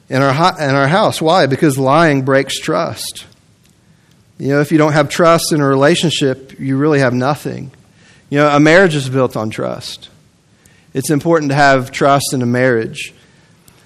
in 0.09 0.21
our, 0.21 0.33
in 0.61 0.75
our 0.75 0.89
house. 0.89 1.23
Why? 1.23 1.47
Because 1.47 1.79
lying 1.79 2.23
breaks 2.25 2.59
trust. 2.59 3.27
You 4.39 4.49
know, 4.49 4.61
if 4.61 4.73
you 4.73 4.79
don't 4.79 4.93
have 4.93 5.09
trust 5.09 5.53
in 5.53 5.61
a 5.61 5.67
relationship, 5.67 6.59
you 6.59 6.77
really 6.77 6.99
have 6.99 7.15
nothing. 7.15 7.71
You 8.31 8.39
know, 8.39 8.49
a 8.49 8.59
marriage 8.59 8.95
is 8.95 9.09
built 9.09 9.37
on 9.37 9.51
trust. 9.51 10.09
It's 10.93 11.11
important 11.11 11.51
to 11.51 11.55
have 11.55 11.91
trust 11.91 12.33
in 12.33 12.43
a 12.43 12.47
marriage. 12.47 13.15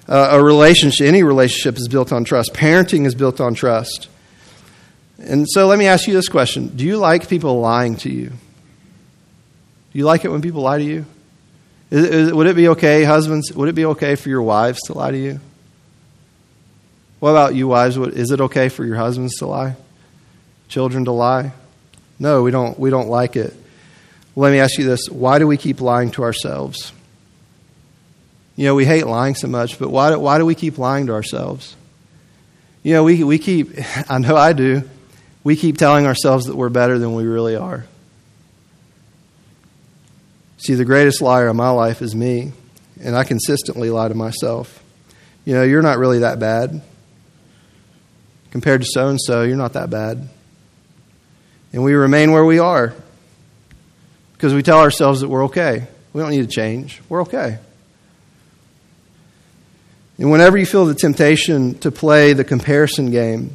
Uh, 0.08 0.28
a 0.32 0.42
relationship, 0.42 1.06
any 1.06 1.22
relationship 1.22 1.76
is 1.76 1.86
built 1.86 2.12
on 2.12 2.24
trust. 2.24 2.54
Parenting 2.54 3.04
is 3.04 3.14
built 3.14 3.40
on 3.40 3.54
trust. 3.54 4.08
And 5.18 5.46
so 5.48 5.66
let 5.66 5.78
me 5.78 5.86
ask 5.86 6.06
you 6.06 6.14
this 6.14 6.28
question 6.28 6.68
Do 6.68 6.84
you 6.84 6.96
like 6.96 7.28
people 7.28 7.60
lying 7.60 7.96
to 7.96 8.10
you? 8.10 8.28
Do 8.28 9.98
you 9.98 10.04
like 10.04 10.24
it 10.24 10.30
when 10.30 10.40
people 10.40 10.62
lie 10.62 10.78
to 10.78 10.84
you? 10.84 11.04
Is, 11.90 12.04
is, 12.04 12.32
would 12.32 12.46
it 12.46 12.56
be 12.56 12.68
okay, 12.68 13.04
husbands, 13.04 13.52
would 13.52 13.68
it 13.68 13.74
be 13.74 13.86
okay 13.86 14.14
for 14.14 14.28
your 14.28 14.42
wives 14.42 14.80
to 14.86 14.92
lie 14.92 15.10
to 15.10 15.18
you? 15.18 15.40
What 17.20 17.30
about 17.30 17.54
you, 17.54 17.68
wives? 17.68 17.96
Is 17.96 18.30
it 18.30 18.40
okay 18.42 18.68
for 18.68 18.84
your 18.84 18.96
husbands 18.96 19.36
to 19.36 19.46
lie? 19.46 19.76
Children 20.68 21.06
to 21.06 21.12
lie? 21.12 21.52
No, 22.18 22.42
we 22.42 22.50
don't, 22.50 22.78
we 22.78 22.90
don't 22.90 23.08
like 23.08 23.36
it. 23.36 23.54
Let 24.36 24.52
me 24.52 24.60
ask 24.60 24.78
you 24.78 24.84
this 24.84 25.08
why 25.10 25.38
do 25.38 25.46
we 25.46 25.56
keep 25.56 25.80
lying 25.80 26.10
to 26.12 26.22
ourselves? 26.22 26.92
You 28.58 28.64
know, 28.64 28.74
we 28.74 28.84
hate 28.84 29.06
lying 29.06 29.36
so 29.36 29.46
much, 29.46 29.78
but 29.78 29.88
why 29.88 30.10
do, 30.10 30.18
why 30.18 30.36
do 30.38 30.44
we 30.44 30.56
keep 30.56 30.78
lying 30.78 31.06
to 31.06 31.12
ourselves? 31.12 31.76
You 32.82 32.92
know, 32.92 33.04
we, 33.04 33.22
we 33.22 33.38
keep, 33.38 33.70
I 34.10 34.18
know 34.18 34.36
I 34.36 34.52
do, 34.52 34.82
we 35.44 35.54
keep 35.54 35.78
telling 35.78 36.06
ourselves 36.06 36.46
that 36.46 36.56
we're 36.56 36.68
better 36.68 36.98
than 36.98 37.14
we 37.14 37.22
really 37.22 37.54
are. 37.54 37.86
See, 40.56 40.74
the 40.74 40.84
greatest 40.84 41.22
liar 41.22 41.46
in 41.46 41.54
my 41.54 41.70
life 41.70 42.02
is 42.02 42.16
me, 42.16 42.50
and 43.00 43.14
I 43.14 43.22
consistently 43.22 43.90
lie 43.90 44.08
to 44.08 44.14
myself. 44.14 44.82
You 45.44 45.54
know, 45.54 45.62
you're 45.62 45.80
not 45.80 45.98
really 45.98 46.18
that 46.18 46.40
bad. 46.40 46.82
Compared 48.50 48.80
to 48.80 48.88
so 48.90 49.06
and 49.06 49.20
so, 49.20 49.42
you're 49.42 49.56
not 49.56 49.74
that 49.74 49.88
bad. 49.88 50.28
And 51.72 51.84
we 51.84 51.94
remain 51.94 52.32
where 52.32 52.44
we 52.44 52.58
are 52.58 52.92
because 54.32 54.52
we 54.52 54.64
tell 54.64 54.80
ourselves 54.80 55.20
that 55.20 55.28
we're 55.28 55.44
okay. 55.44 55.86
We 56.12 56.20
don't 56.20 56.30
need 56.32 56.50
to 56.50 56.52
change. 56.52 57.00
We're 57.08 57.22
okay. 57.22 57.58
And 60.18 60.32
whenever 60.32 60.58
you 60.58 60.66
feel 60.66 60.84
the 60.84 60.94
temptation 60.94 61.78
to 61.78 61.92
play 61.92 62.32
the 62.32 62.44
comparison 62.44 63.10
game, 63.10 63.52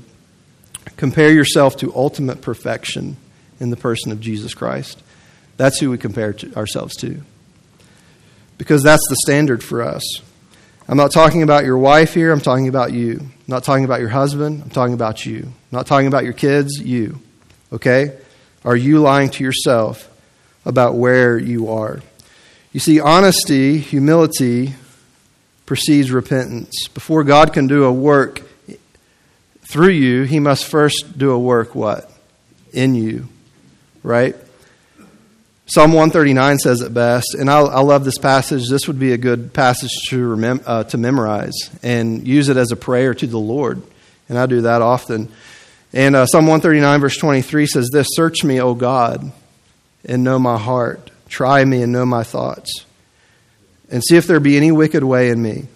compare 0.96 1.32
yourself 1.32 1.76
to 1.78 1.94
ultimate 1.94 2.42
perfection 2.42 3.18
in 3.60 3.70
the 3.70 3.76
person 3.76 4.12
of 4.12 4.22
Jesus 4.22 4.54
Christ. 4.54 5.02
That's 5.58 5.80
who 5.80 5.92
we 5.92 5.98
compare 5.98 6.34
to 6.34 6.56
ourselves 6.56 6.96
to. 6.98 7.22
Because 8.58 8.82
that's 8.82 9.06
the 9.10 9.18
standard 9.18 9.64
for 9.64 9.82
us. 9.82 10.04
I'm 10.88 10.98
not 10.98 11.12
talking 11.12 11.44
about 11.44 11.66
your 11.66 11.78
wife 11.78 12.14
here, 12.14 12.32
I'm 12.32 12.42
talking 12.42 12.68
about 12.68 12.94
you. 12.94 13.20
I'm 13.20 13.34
not 13.48 13.64
talking 13.64 13.86
about 13.86 14.00
your 14.00 14.10
husband, 14.10 14.62
I'm 14.64 14.70
talking 14.70 14.94
about 14.94 15.26
you. 15.26 15.44
I'm 15.44 15.54
not 15.72 15.86
talking 15.86 16.08
about 16.08 16.24
your 16.24 16.34
kids, 16.34 16.80
you. 16.80 17.20
Okay? 17.72 18.18
Are 18.64 18.76
you 18.76 19.00
lying 19.00 19.30
to 19.32 19.44
yourself 19.44 20.10
about 20.66 20.96
where 20.96 21.38
you 21.38 21.70
are? 21.70 22.02
You 22.72 22.80
see, 22.80 23.00
honesty, 23.00 23.78
humility 23.78 24.76
precedes 25.66 26.12
repentance. 26.12 26.88
Before 26.94 27.24
God 27.24 27.54
can 27.54 27.68
do 27.68 27.86
a 27.86 27.92
work 27.92 28.42
through 29.62 29.90
you, 29.90 30.24
he 30.24 30.40
must 30.40 30.66
first 30.66 31.18
do 31.18 31.32
a 31.32 31.40
work 31.40 31.76
what? 31.76 32.12
In 32.72 32.96
you. 32.96 33.28
Right? 34.04 34.36
Psalm 35.66 35.94
139 35.94 36.58
says 36.60 36.82
it 36.82 36.94
best, 36.94 37.36
and 37.36 37.50
I, 37.50 37.60
I 37.60 37.80
love 37.80 38.04
this 38.04 38.18
passage. 38.18 38.70
This 38.70 38.86
would 38.88 39.00
be 39.00 39.14
a 39.14 39.18
good 39.18 39.54
passage 39.54 39.92
to, 40.10 40.36
remem- 40.36 40.62
uh, 40.66 40.84
to 40.86 40.98
memorize 40.98 41.54
and 41.82 42.28
use 42.28 42.50
it 42.50 42.58
as 42.58 42.72
a 42.72 42.76
prayer 42.76 43.14
to 43.14 43.26
the 43.26 43.40
Lord. 43.40 43.82
And 44.28 44.38
I 44.38 44.46
do 44.46 44.62
that 44.62 44.82
often. 44.82 45.30
And 45.94 46.16
uh, 46.16 46.26
Psalm 46.26 46.46
139, 46.46 47.00
verse 47.00 47.18
23 47.18 47.66
says 47.66 47.90
this 47.94 48.08
Search 48.12 48.44
me, 48.44 48.60
O 48.60 48.74
God, 48.74 49.32
and 50.04 50.24
know 50.24 50.38
my 50.38 50.58
heart. 50.58 51.12
Try 51.30 51.64
me 51.64 51.82
and 51.82 51.94
know 51.94 52.06
my 52.06 52.24
thoughts. 52.24 52.86
And 53.94 54.04
see 54.04 54.18
if 54.18 54.26
there 54.26 54.40
be 54.40 54.58
any 54.58 54.72
wicked 54.72 55.04
way 55.04 55.30
in 55.30 55.40
me, 55.40 55.68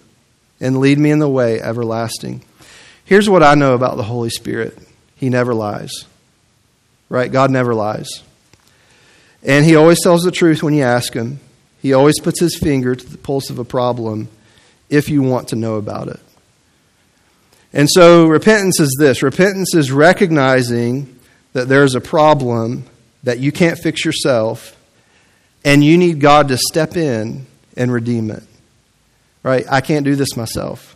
and 0.60 0.80
lead 0.80 0.98
me 0.98 1.12
in 1.12 1.20
the 1.20 1.28
way 1.28 1.60
everlasting. 1.60 2.42
Here's 3.04 3.30
what 3.30 3.44
I 3.44 3.54
know 3.54 3.74
about 3.74 3.96
the 3.96 4.02
Holy 4.02 4.28
Spirit 4.28 4.76
He 5.14 5.28
never 5.28 5.54
lies. 5.54 6.04
Right? 7.08 7.30
God 7.30 7.52
never 7.52 7.76
lies. 7.76 8.24
And 9.44 9.64
He 9.64 9.76
always 9.76 10.02
tells 10.02 10.24
the 10.24 10.32
truth 10.32 10.64
when 10.64 10.74
you 10.74 10.82
ask 10.82 11.12
Him. 11.12 11.38
He 11.80 11.92
always 11.92 12.18
puts 12.18 12.40
His 12.40 12.58
finger 12.58 12.96
to 12.96 13.06
the 13.08 13.18
pulse 13.18 13.50
of 13.50 13.60
a 13.60 13.64
problem 13.64 14.28
if 14.90 15.08
you 15.08 15.22
want 15.22 15.46
to 15.48 15.56
know 15.56 15.76
about 15.76 16.08
it. 16.08 16.18
And 17.72 17.88
so 17.88 18.26
repentance 18.26 18.80
is 18.80 18.96
this 18.98 19.22
repentance 19.22 19.76
is 19.76 19.92
recognizing 19.92 21.16
that 21.52 21.68
there's 21.68 21.94
a 21.94 22.00
problem 22.00 22.82
that 23.22 23.38
you 23.38 23.52
can't 23.52 23.78
fix 23.78 24.04
yourself, 24.04 24.76
and 25.64 25.84
you 25.84 25.96
need 25.96 26.18
God 26.18 26.48
to 26.48 26.58
step 26.58 26.96
in 26.96 27.46
and 27.78 27.90
redeem 27.90 28.30
it. 28.30 28.42
Right? 29.42 29.64
I 29.70 29.80
can't 29.80 30.04
do 30.04 30.16
this 30.16 30.36
myself. 30.36 30.94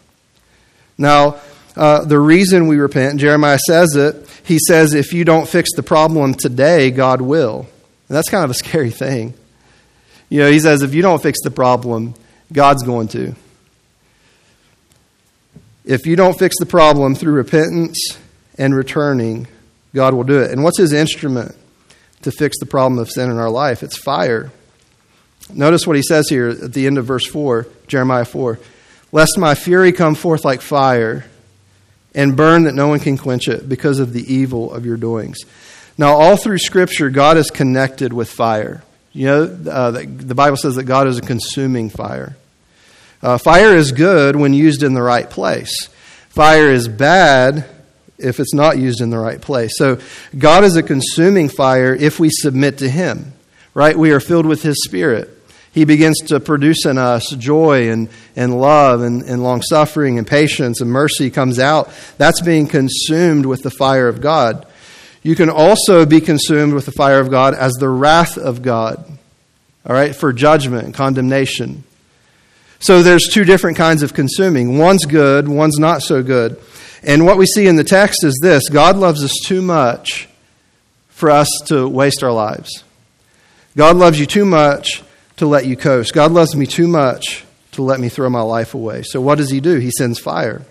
Now, 0.99 1.41
uh, 1.75 2.05
the 2.05 2.19
reason 2.19 2.67
we 2.67 2.77
repent, 2.77 3.19
Jeremiah 3.19 3.59
says 3.59 3.97
it, 3.97 4.29
he 4.45 4.59
says, 4.59 4.93
if 4.93 5.15
you 5.15 5.25
don't 5.25 5.49
fix 5.49 5.71
the 5.75 5.83
problem 5.83 6.35
today, 6.35 6.91
God 6.91 7.23
will. 7.23 7.61
And 8.09 8.17
that's 8.17 8.29
kind 8.29 8.45
of 8.45 8.51
a 8.51 8.55
scary 8.55 8.91
thing. 8.91 9.33
You 10.29 10.41
know, 10.41 10.51
he 10.51 10.61
says, 10.61 10.83
if 10.83 10.93
you 10.93 11.01
don't 11.01 11.23
fix 11.23 11.39
the 11.43 11.51
problem, 11.51 12.15
God's 12.53 12.83
going 12.83 13.09
to. 13.09 13.35
If 15.85 16.07
you 16.07 16.17
don't 16.17 16.39
fix 16.39 16.57
the 16.59 16.67
problem 16.67 17.15
through 17.15 17.33
repentance 17.33 18.19
and 18.59 18.75
returning, 18.75 19.49
God 19.95 20.15
will 20.15 20.25
do 20.25 20.41
it. 20.41 20.51
And 20.51 20.63
what's 20.63 20.79
his 20.79 20.93
instrument 20.93 21.57
to 22.23 22.31
fix 22.31 22.59
the 22.61 22.67
problem 22.67 22.99
of 22.99 23.11
sin 23.11 23.31
in 23.31 23.39
our 23.39 23.51
life? 23.51 23.83
It's 23.83 23.97
fire. 23.97 24.51
Notice 25.53 25.87
what 25.87 25.97
he 25.97 26.03
says 26.03 26.29
here 26.29 26.49
at 26.49 26.73
the 26.73 26.87
end 26.87 26.99
of 26.99 27.05
verse 27.05 27.27
4, 27.27 27.67
Jeremiah 27.87 28.25
4 28.25 28.59
Lest 29.13 29.37
my 29.37 29.55
fury 29.55 29.93
come 29.93 30.15
forth 30.15 30.45
like 30.45 30.63
fire 30.63 31.27
and 32.15 32.37
burn 32.37 32.65
that 32.65 32.75
no 32.75 32.89
one 32.89 32.99
can 32.99 33.19
quench 33.19 33.47
it 33.47 33.69
because 33.69 33.99
of 33.99 34.15
the 34.15 34.33
evil 34.33 34.73
of 34.73 34.87
your 34.87 34.97
doings. 34.97 35.39
Now, 35.99 36.15
all 36.15 36.37
through 36.39 36.59
Scripture, 36.59 37.11
God 37.11 37.37
is 37.37 37.51
connected 37.51 38.15
with 38.15 38.31
fire. 38.31 38.83
You 39.13 39.27
know, 39.27 39.43
uh, 39.71 39.91
the 39.91 40.35
Bible 40.35 40.57
says 40.57 40.77
that 40.77 40.85
God 40.85 41.07
is 41.07 41.19
a 41.19 41.23
consuming 41.23 41.91
fire. 41.91 42.37
Uh, 43.23 43.37
fire 43.37 43.77
is 43.77 43.93
good 43.93 44.35
when 44.35 44.55
used 44.55 44.83
in 44.83 44.95
the 44.95 45.03
right 45.03 45.29
place. 45.29 45.89
Fire 46.31 46.71
is 46.71 46.89
bad 46.89 47.67
if 48.17 48.41
it's 48.41 48.55
not 48.55 48.79
used 48.79 49.03
in 49.03 49.11
the 49.11 49.19
right 49.19 49.41
place. 49.41 49.73
So 49.77 49.99
God 50.37 50.65
is 50.65 50.77
a 50.77 50.83
consuming 50.83 51.51
fire 51.51 51.95
if 51.95 52.19
we 52.19 52.31
submit 52.31 52.79
to 52.79 52.89
Him, 52.89 53.35
right? 53.75 53.97
We 53.97 54.13
are 54.13 54.21
filled 54.21 54.47
with 54.47 54.63
His 54.63 54.83
Spirit. 54.83 55.29
He 55.73 55.87
begins 55.87 56.19
to 56.27 56.39
produce 56.39 56.85
in 56.85 56.99
us 56.99 57.31
joy 57.31 57.91
and, 57.91 58.11
and 58.37 58.61
love 58.61 59.01
and, 59.01 59.23
and 59.23 59.43
long 59.43 59.63
suffering 59.63 60.19
and 60.19 60.27
patience 60.27 60.83
and 60.83 60.91
mercy 60.91 61.31
comes 61.31 61.59
out. 61.59 61.91
That's 62.19 62.43
being 62.43 62.67
consumed 62.67 63.47
with 63.47 63.63
the 63.63 63.71
fire 63.71 64.07
of 64.07 64.21
God. 64.21 64.67
You 65.23 65.35
can 65.35 65.49
also 65.49 66.05
be 66.05 66.21
consumed 66.21 66.75
with 66.75 66.85
the 66.85 66.93
fire 66.93 67.21
of 67.21 67.31
God 67.31 67.55
as 67.55 67.73
the 67.75 67.89
wrath 67.89 68.37
of 68.37 68.61
God, 68.61 69.03
all 69.87 69.95
right, 69.95 70.15
for 70.15 70.33
judgment 70.33 70.85
and 70.85 70.93
condemnation. 70.93 71.85
So 72.81 73.03
there's 73.03 73.29
two 73.29 73.45
different 73.45 73.79
kinds 73.79 74.03
of 74.03 74.13
consuming. 74.13 74.77
One's 74.77 75.07
good, 75.07 75.49
one's 75.49 75.79
not 75.79 76.03
so 76.03 76.23
good. 76.23 76.61
And 77.03 77.25
what 77.25 77.39
we 77.39 77.47
see 77.47 77.67
in 77.67 77.77
the 77.77 77.85
text 77.85 78.25
is 78.25 78.39
this 78.43 78.69
God 78.69 78.97
loves 78.97 79.25
us 79.25 79.35
too 79.47 79.63
much 79.63 80.29
for 81.09 81.31
us 81.31 81.49
to 81.67 81.89
waste 81.89 82.23
our 82.23 82.33
lives. 82.33 82.85
God 83.75 83.97
loves 83.97 84.21
you 84.21 84.27
too 84.27 84.45
much 84.45 85.03
to 85.43 85.49
let 85.49 85.67
you 85.67 85.77
coast. 85.77 86.15
God 86.15 86.31
loves 86.31 86.55
me 86.55 86.67
too 86.67 86.87
much 86.87 87.45
to 87.73 87.83
let 87.83 87.99
me 87.99 88.09
throw 88.09 88.31
my 88.31 88.43
life 88.43 88.75
away. 88.75 89.03
So 89.03 89.21
what 89.21 89.39
does 89.39 89.51
He 89.51 89.61
do? 89.61 89.79
He 89.79 89.91
sends 89.91 90.21
fire. 90.21 90.63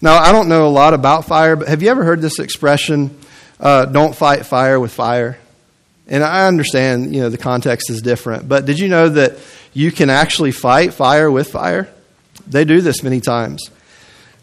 Now, 0.00 0.16
I 0.16 0.32
don't 0.32 0.48
know 0.48 0.66
a 0.66 0.72
lot 0.72 0.94
about 0.94 1.26
fire, 1.26 1.54
but 1.54 1.68
have 1.68 1.82
you 1.82 1.90
ever 1.90 2.02
heard 2.02 2.22
this 2.22 2.38
expression, 2.38 3.14
uh, 3.60 3.84
don't 3.84 4.16
fight 4.16 4.46
fire 4.46 4.80
with 4.80 4.90
fire? 4.90 5.38
And 6.08 6.24
I 6.24 6.46
understand, 6.46 7.14
you 7.14 7.20
know, 7.20 7.28
the 7.28 7.36
context 7.36 7.90
is 7.90 8.00
different, 8.00 8.48
but 8.48 8.64
did 8.64 8.78
you 8.78 8.88
know 8.88 9.10
that 9.10 9.36
you 9.74 9.92
can 9.92 10.08
actually 10.08 10.52
fight 10.52 10.94
fire 10.94 11.30
with 11.30 11.50
fire. 11.50 11.86
They 12.46 12.64
do 12.64 12.80
this 12.80 13.02
many 13.02 13.20
times. 13.20 13.70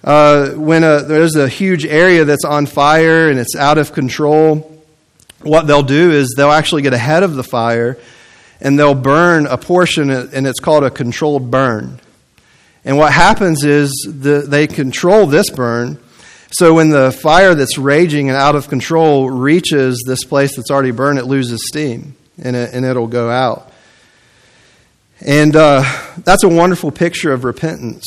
Uh, 0.03 0.51
when 0.51 0.83
a, 0.83 1.01
there's 1.01 1.35
a 1.35 1.49
huge 1.49 1.83
area 1.83 2.25
that's 2.25 2.45
on 2.45 2.67
fire 2.67 3.27
and 3.27 3.39
it's 3.39 3.55
out 3.55 3.79
of 3.79 3.91
control, 3.91 4.83
what 5.41 5.65
they'll 5.65 5.81
do 5.81 6.11
is 6.11 6.35
they'll 6.37 6.51
actually 6.51 6.83
get 6.83 6.93
ahead 6.93 7.23
of 7.23 7.35
the 7.35 7.43
fire 7.43 7.97
and 8.59 8.77
they'll 8.77 8.95
burn 8.95 9.45
a 9.47 9.57
portion, 9.57 10.09
and 10.09 10.47
it's 10.47 10.59
called 10.59 10.83
a 10.83 10.89
controlled 10.89 11.51
burn. 11.51 11.99
And 12.83 12.97
what 12.97 13.11
happens 13.11 13.63
is 13.63 13.91
the, 14.07 14.45
they 14.47 14.65
control 14.67 15.27
this 15.27 15.49
burn. 15.49 15.99
So 16.51 16.73
when 16.73 16.89
the 16.89 17.11
fire 17.11 17.53
that's 17.53 17.77
raging 17.77 18.29
and 18.29 18.37
out 18.37 18.55
of 18.55 18.69
control 18.69 19.29
reaches 19.29 20.01
this 20.07 20.23
place 20.23 20.55
that's 20.55 20.71
already 20.71 20.91
burned, 20.91 21.19
it 21.19 21.25
loses 21.25 21.67
steam 21.67 22.15
and, 22.41 22.55
it, 22.55 22.73
and 22.73 22.85
it'll 22.85 23.07
go 23.07 23.29
out. 23.29 23.71
And 25.19 25.55
uh, 25.55 25.83
that's 26.23 26.43
a 26.43 26.49
wonderful 26.49 26.91
picture 26.91 27.33
of 27.33 27.43
repentance. 27.43 28.05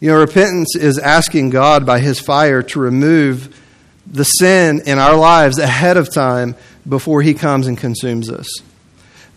You 0.00 0.08
know, 0.10 0.18
repentance 0.18 0.76
is 0.76 0.98
asking 0.98 1.50
God 1.50 1.86
by 1.86 2.00
His 2.00 2.20
fire 2.20 2.62
to 2.62 2.80
remove 2.80 3.58
the 4.06 4.24
sin 4.24 4.82
in 4.84 4.98
our 4.98 5.16
lives 5.16 5.58
ahead 5.58 5.96
of 5.96 6.12
time 6.12 6.54
before 6.86 7.22
He 7.22 7.32
comes 7.32 7.66
and 7.66 7.78
consumes 7.78 8.30
us. 8.30 8.46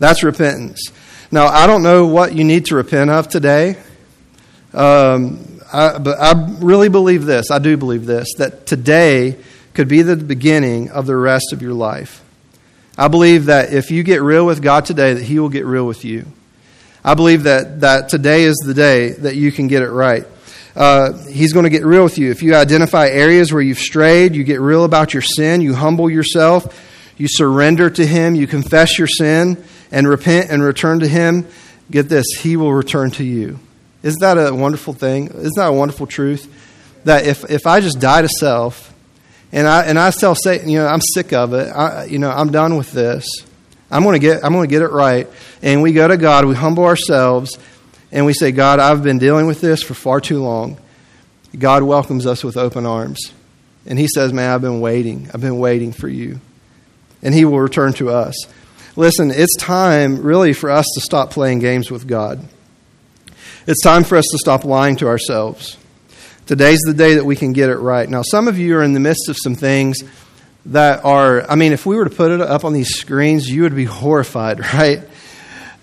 That's 0.00 0.24
repentance. 0.24 0.90
Now, 1.30 1.46
I 1.46 1.66
don't 1.66 1.82
know 1.82 2.06
what 2.06 2.34
you 2.34 2.42
need 2.42 2.64
to 2.66 2.74
repent 2.74 3.10
of 3.10 3.28
today, 3.28 3.76
um, 4.74 5.60
I, 5.72 5.98
but 5.98 6.18
I 6.18 6.56
really 6.58 6.88
believe 6.88 7.26
this. 7.26 7.50
I 7.50 7.60
do 7.60 7.76
believe 7.76 8.06
this 8.06 8.26
that 8.38 8.66
today 8.66 9.36
could 9.74 9.86
be 9.86 10.02
the 10.02 10.16
beginning 10.16 10.90
of 10.90 11.06
the 11.06 11.14
rest 11.14 11.52
of 11.52 11.62
your 11.62 11.74
life. 11.74 12.24
I 12.98 13.08
believe 13.08 13.44
that 13.44 13.72
if 13.72 13.90
you 13.90 14.02
get 14.02 14.22
real 14.22 14.44
with 14.46 14.62
God 14.62 14.86
today, 14.86 15.14
that 15.14 15.22
He 15.22 15.38
will 15.38 15.50
get 15.50 15.66
real 15.66 15.86
with 15.86 16.04
you. 16.04 16.26
I 17.04 17.14
believe 17.14 17.42
that, 17.42 17.80
that 17.80 18.08
today 18.08 18.44
is 18.44 18.56
the 18.56 18.74
day 18.74 19.10
that 19.10 19.36
you 19.36 19.52
can 19.52 19.68
get 19.68 19.82
it 19.82 19.90
right. 19.90 20.26
Uh, 20.74 21.12
he's 21.26 21.52
going 21.52 21.64
to 21.64 21.70
get 21.70 21.84
real 21.84 22.04
with 22.04 22.16
you. 22.16 22.30
If 22.30 22.42
you 22.42 22.54
identify 22.54 23.08
areas 23.08 23.52
where 23.52 23.62
you've 23.62 23.78
strayed, 23.78 24.34
you 24.34 24.44
get 24.44 24.60
real 24.60 24.84
about 24.84 25.12
your 25.12 25.22
sin, 25.22 25.60
you 25.60 25.74
humble 25.74 26.08
yourself, 26.08 26.88
you 27.18 27.28
surrender 27.28 27.90
to 27.90 28.06
Him, 28.06 28.34
you 28.34 28.46
confess 28.46 28.98
your 28.98 29.06
sin, 29.06 29.62
and 29.90 30.08
repent 30.08 30.50
and 30.50 30.62
return 30.62 31.00
to 31.00 31.08
Him, 31.08 31.46
get 31.90 32.08
this, 32.08 32.26
He 32.40 32.56
will 32.56 32.72
return 32.72 33.10
to 33.12 33.24
you. 33.24 33.58
Isn't 34.02 34.20
that 34.20 34.34
a 34.34 34.54
wonderful 34.54 34.94
thing? 34.94 35.26
Isn't 35.26 35.56
that 35.56 35.68
a 35.68 35.72
wonderful 35.72 36.06
truth? 36.06 36.52
That 37.04 37.26
if, 37.26 37.48
if 37.50 37.66
I 37.66 37.80
just 37.80 38.00
die 38.00 38.22
to 38.22 38.28
self, 38.28 38.94
and 39.52 39.66
I, 39.66 39.84
and 39.84 39.98
I 39.98 40.10
tell 40.10 40.34
Satan, 40.34 40.68
you 40.68 40.78
know, 40.78 40.86
I'm 40.86 41.00
sick 41.00 41.32
of 41.32 41.54
it, 41.54 41.68
I, 41.68 42.04
you 42.04 42.18
know, 42.18 42.30
I'm 42.30 42.52
done 42.52 42.76
with 42.76 42.92
this 42.92 43.26
I'm 43.90 44.04
going 44.04 44.14
to 44.14 44.20
get 44.20 44.44
I'm 44.44 44.52
going 44.52 44.68
to 44.68 44.72
get 44.72 44.82
it 44.82 44.92
right. 44.92 45.26
And 45.62 45.82
we 45.82 45.92
go 45.92 46.06
to 46.06 46.16
God, 46.16 46.44
we 46.44 46.54
humble 46.54 46.84
ourselves, 46.84 47.58
and 48.12 48.24
we 48.24 48.32
say, 48.32 48.52
God, 48.52 48.78
I've 48.78 49.02
been 49.02 49.18
dealing 49.18 49.46
with 49.46 49.60
this 49.60 49.82
for 49.82 49.94
far 49.94 50.20
too 50.20 50.42
long. 50.42 50.78
God 51.58 51.82
welcomes 51.82 52.26
us 52.26 52.44
with 52.44 52.56
open 52.56 52.86
arms. 52.86 53.32
And 53.86 53.98
he 53.98 54.06
says, 54.06 54.32
Man, 54.32 54.50
I've 54.50 54.60
been 54.60 54.80
waiting. 54.80 55.28
I've 55.34 55.40
been 55.40 55.58
waiting 55.58 55.92
for 55.92 56.08
you. 56.08 56.40
And 57.22 57.34
he 57.34 57.44
will 57.44 57.60
return 57.60 57.92
to 57.94 58.10
us. 58.10 58.34
Listen, 58.96 59.30
it's 59.30 59.56
time 59.56 60.22
really 60.22 60.52
for 60.52 60.68
us 60.68 60.86
to 60.94 61.00
stop 61.00 61.30
playing 61.30 61.60
games 61.60 61.90
with 61.90 62.08
God. 62.08 62.44
It's 63.66 63.82
time 63.82 64.02
for 64.02 64.16
us 64.16 64.26
to 64.32 64.38
stop 64.38 64.64
lying 64.64 64.96
to 64.96 65.06
ourselves. 65.06 65.76
Today's 66.46 66.80
the 66.80 66.94
day 66.94 67.14
that 67.14 67.24
we 67.24 67.36
can 67.36 67.52
get 67.52 67.70
it 67.70 67.76
right. 67.76 68.08
Now, 68.08 68.22
some 68.22 68.48
of 68.48 68.58
you 68.58 68.76
are 68.76 68.82
in 68.82 68.92
the 68.92 69.00
midst 69.00 69.28
of 69.28 69.36
some 69.40 69.54
things 69.54 69.98
that 70.66 71.04
are, 71.04 71.48
I 71.48 71.54
mean, 71.54 71.72
if 71.72 71.86
we 71.86 71.94
were 71.94 72.04
to 72.04 72.10
put 72.10 72.32
it 72.32 72.40
up 72.40 72.64
on 72.64 72.72
these 72.72 72.88
screens, 72.88 73.48
you 73.48 73.62
would 73.62 73.76
be 73.76 73.84
horrified, 73.84 74.58
right? 74.74 75.02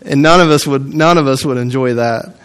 And 0.01 0.21
none 0.21 0.41
of 0.41 0.49
us 0.49 0.67
would, 0.67 0.93
none 0.93 1.17
of 1.17 1.27
us 1.27 1.45
would 1.45 1.57
enjoy 1.57 1.93
that. 1.93 2.35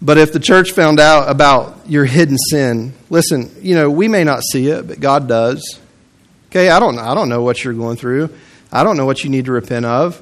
But 0.00 0.16
if 0.16 0.32
the 0.32 0.40
church 0.40 0.72
found 0.72 1.00
out 1.00 1.30
about 1.30 1.80
your 1.86 2.06
hidden 2.06 2.38
sin, 2.38 2.94
listen, 3.10 3.54
you 3.60 3.74
know, 3.74 3.90
we 3.90 4.08
may 4.08 4.24
not 4.24 4.42
see 4.42 4.68
it, 4.68 4.86
but 4.86 5.00
God 5.00 5.28
does. 5.28 5.80
Okay, 6.48 6.70
I 6.70 6.80
don't, 6.80 6.98
I 6.98 7.14
don't 7.14 7.28
know 7.28 7.42
what 7.42 7.62
you're 7.62 7.74
going 7.74 7.96
through. 7.96 8.30
I 8.74 8.84
don't 8.84 8.96
know 8.96 9.06
what 9.06 9.22
you 9.22 9.30
need 9.30 9.44
to 9.44 9.52
repent 9.52 9.86
of. 9.86 10.20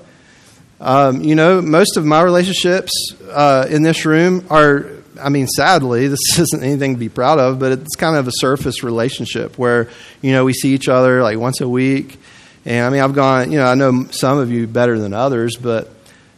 Um, 0.79 1.23
you 1.23 1.35
know, 1.35 1.63
most 1.63 1.97
of 1.97 2.05
my 2.05 2.23
relationships 2.23 2.93
uh, 3.31 3.67
in 3.71 3.83
this 3.83 4.05
room 4.05 4.47
are 4.51 4.87
I 5.21 5.29
mean, 5.29 5.47
sadly, 5.47 6.09
this 6.09 6.39
isn't 6.39 6.63
anything 6.63 6.95
to 6.95 6.99
be 6.99 7.09
proud 7.09 7.39
of, 7.39 7.59
but 7.59 7.73
it's 7.73 7.97
kind 7.97 8.17
of 8.17 8.29
a 8.29 8.33
surface 8.35 8.83
relationship 8.83 9.59
where, 9.59 9.89
you 10.21 10.33
know, 10.33 10.45
we 10.45 10.53
see 10.53 10.75
each 10.75 10.89
other 10.89 11.23
like 11.23 11.39
once 11.39 11.61
a 11.61 11.69
week. 11.69 12.19
And 12.65 12.87
I 12.87 12.91
mean, 12.91 13.01
I've 13.01 13.15
gone, 13.15 13.51
you 13.51 13.59
know, 13.59 13.67
I 13.67 13.75
know 13.75 14.07
some 14.11 14.39
of 14.39 14.51
you 14.51 14.67
better 14.67 14.99
than 14.99 15.15
others, 15.15 15.57
but 15.57 15.91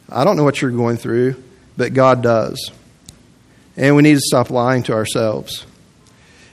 I 0.09 0.25
don't 0.25 0.37
know 0.37 0.45
what 0.45 0.63
you're 0.63 0.71
going 0.71 0.97
through, 0.97 1.43
but 1.77 1.93
God 1.93 2.23
does. 2.23 2.71
And 3.77 3.97
we 3.97 4.03
need 4.03 4.15
to 4.15 4.21
stop 4.21 4.51
lying 4.51 4.85
to 4.85 4.93
ourselves. 4.93 5.67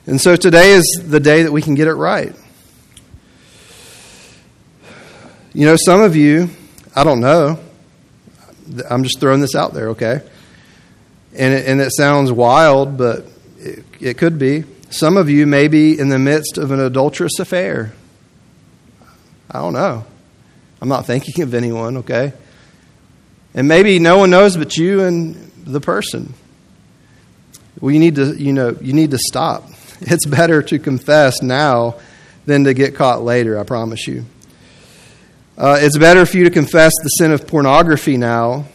And 0.07 0.19
so 0.19 0.35
today 0.35 0.71
is 0.71 0.85
the 1.03 1.19
day 1.19 1.43
that 1.43 1.51
we 1.51 1.61
can 1.61 1.75
get 1.75 1.87
it 1.87 1.93
right. 1.93 2.35
You 5.53 5.65
know, 5.65 5.75
some 5.75 6.01
of 6.01 6.15
you, 6.15 6.49
I 6.95 7.03
don't 7.03 7.19
know, 7.19 7.59
I'm 8.89 9.03
just 9.03 9.19
throwing 9.19 9.41
this 9.41 9.55
out 9.55 9.73
there, 9.73 9.89
okay? 9.89 10.21
And 11.33 11.53
it, 11.53 11.67
and 11.67 11.81
it 11.81 11.91
sounds 11.91 12.31
wild, 12.31 12.97
but 12.97 13.25
it, 13.57 13.83
it 13.99 14.17
could 14.17 14.39
be. 14.39 14.63
Some 14.89 15.17
of 15.17 15.29
you 15.29 15.45
may 15.45 15.67
be 15.67 15.97
in 15.97 16.09
the 16.09 16.19
midst 16.19 16.57
of 16.57 16.71
an 16.71 16.79
adulterous 16.79 17.39
affair. 17.39 17.93
I 19.49 19.59
don't 19.59 19.73
know. 19.73 20.05
I'm 20.81 20.89
not 20.89 21.05
thinking 21.05 21.43
of 21.43 21.53
anyone, 21.53 21.97
okay? 21.97 22.33
And 23.53 23.67
maybe 23.67 23.99
no 23.99 24.17
one 24.17 24.29
knows 24.29 24.55
but 24.55 24.77
you 24.77 25.03
and 25.03 25.35
the 25.65 25.81
person. 25.81 26.33
Well, 27.79 27.91
you 27.91 27.99
need 27.99 28.15
to, 28.15 28.35
you 28.35 28.53
know, 28.53 28.77
you 28.81 28.93
need 28.93 29.11
to 29.11 29.19
stop. 29.19 29.69
It's 30.03 30.25
better 30.25 30.63
to 30.63 30.79
confess 30.79 31.43
now 31.43 31.99
than 32.47 32.63
to 32.63 32.73
get 32.73 32.95
caught 32.95 33.21
later, 33.21 33.59
I 33.59 33.63
promise 33.63 34.07
you. 34.07 34.25
Uh, 35.57 35.77
it's 35.79 35.97
better 35.97 36.25
for 36.25 36.37
you 36.37 36.45
to 36.45 36.49
confess 36.49 36.93
the 37.03 37.09
sin 37.09 37.31
of 37.31 37.47
pornography 37.47 38.17
now 38.17 38.65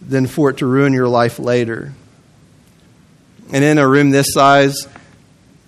than 0.00 0.26
for 0.26 0.50
it 0.50 0.58
to 0.58 0.66
ruin 0.66 0.92
your 0.92 1.08
life 1.08 1.38
later. 1.38 1.92
And 3.52 3.64
in 3.64 3.78
a 3.78 3.88
room 3.88 4.10
this 4.10 4.26
size, 4.30 4.86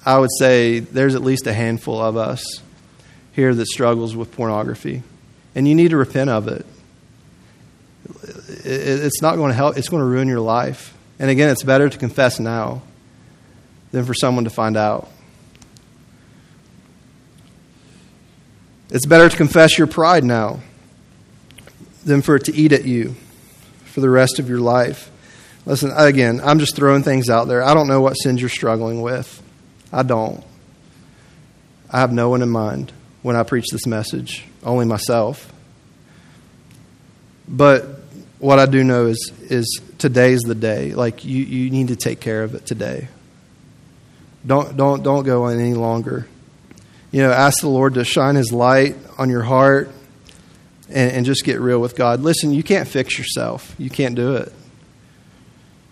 I 0.04 0.18
would 0.18 0.30
say 0.38 0.80
there's 0.80 1.14
at 1.14 1.22
least 1.22 1.46
a 1.46 1.52
handful 1.52 2.00
of 2.00 2.16
us 2.16 2.44
here 3.32 3.54
that 3.54 3.66
struggles 3.66 4.14
with 4.14 4.32
pornography. 4.32 5.02
And 5.54 5.66
you 5.66 5.74
need 5.74 5.90
to 5.90 5.96
repent 5.96 6.30
of 6.30 6.48
it. 6.48 6.66
It's 8.64 9.22
not 9.22 9.36
going 9.36 9.50
to 9.50 9.54
help, 9.54 9.76
it's 9.76 9.88
going 9.88 10.00
to 10.00 10.06
ruin 10.06 10.28
your 10.28 10.40
life. 10.40 10.94
And 11.18 11.30
again, 11.30 11.50
it's 11.50 11.62
better 11.62 11.88
to 11.88 11.98
confess 11.98 12.38
now 12.38 12.82
than 13.92 14.04
for 14.04 14.14
someone 14.14 14.44
to 14.44 14.50
find 14.50 14.76
out. 14.76 15.10
It's 18.90 19.06
better 19.06 19.28
to 19.28 19.36
confess 19.36 19.78
your 19.78 19.86
pride 19.86 20.24
now 20.24 20.60
than 22.04 22.22
for 22.22 22.36
it 22.36 22.44
to 22.44 22.54
eat 22.54 22.72
at 22.72 22.84
you 22.84 23.14
for 23.84 24.00
the 24.00 24.10
rest 24.10 24.38
of 24.38 24.48
your 24.48 24.60
life. 24.60 25.10
Listen, 25.66 25.92
again, 25.94 26.40
I'm 26.42 26.58
just 26.58 26.74
throwing 26.74 27.02
things 27.02 27.28
out 27.28 27.46
there. 27.46 27.62
I 27.62 27.74
don't 27.74 27.86
know 27.86 28.00
what 28.00 28.14
sins 28.14 28.40
you're 28.40 28.48
struggling 28.48 29.02
with. 29.02 29.42
I 29.92 30.02
don't. 30.02 30.42
I 31.90 32.00
have 32.00 32.12
no 32.12 32.28
one 32.28 32.42
in 32.42 32.48
mind 32.48 32.92
when 33.22 33.36
I 33.36 33.42
preach 33.42 33.66
this 33.70 33.86
message, 33.86 34.44
only 34.62 34.86
myself. 34.86 35.52
But 37.46 37.84
what 38.38 38.58
I 38.58 38.66
do 38.66 38.82
know 38.82 39.06
is, 39.06 39.32
is 39.42 39.80
today's 39.98 40.40
the 40.40 40.54
day. 40.54 40.94
Like, 40.94 41.24
you, 41.24 41.44
you 41.44 41.70
need 41.70 41.88
to 41.88 41.96
take 41.96 42.20
care 42.20 42.42
of 42.42 42.54
it 42.54 42.64
today. 42.64 43.08
Don't, 44.46 44.76
don't, 44.76 45.02
don't 45.02 45.24
go 45.24 45.44
on 45.44 45.58
any 45.58 45.74
longer. 45.74 46.26
You 47.10 47.22
know, 47.22 47.32
ask 47.32 47.60
the 47.60 47.68
Lord 47.68 47.94
to 47.94 48.04
shine 48.04 48.36
His 48.36 48.52
light 48.52 48.96
on 49.18 49.30
your 49.30 49.42
heart 49.42 49.90
and, 50.88 51.12
and 51.12 51.26
just 51.26 51.44
get 51.44 51.60
real 51.60 51.80
with 51.80 51.96
God. 51.96 52.20
Listen, 52.20 52.52
you 52.52 52.62
can't 52.62 52.88
fix 52.88 53.18
yourself, 53.18 53.74
you 53.78 53.90
can't 53.90 54.14
do 54.14 54.36
it. 54.36 54.52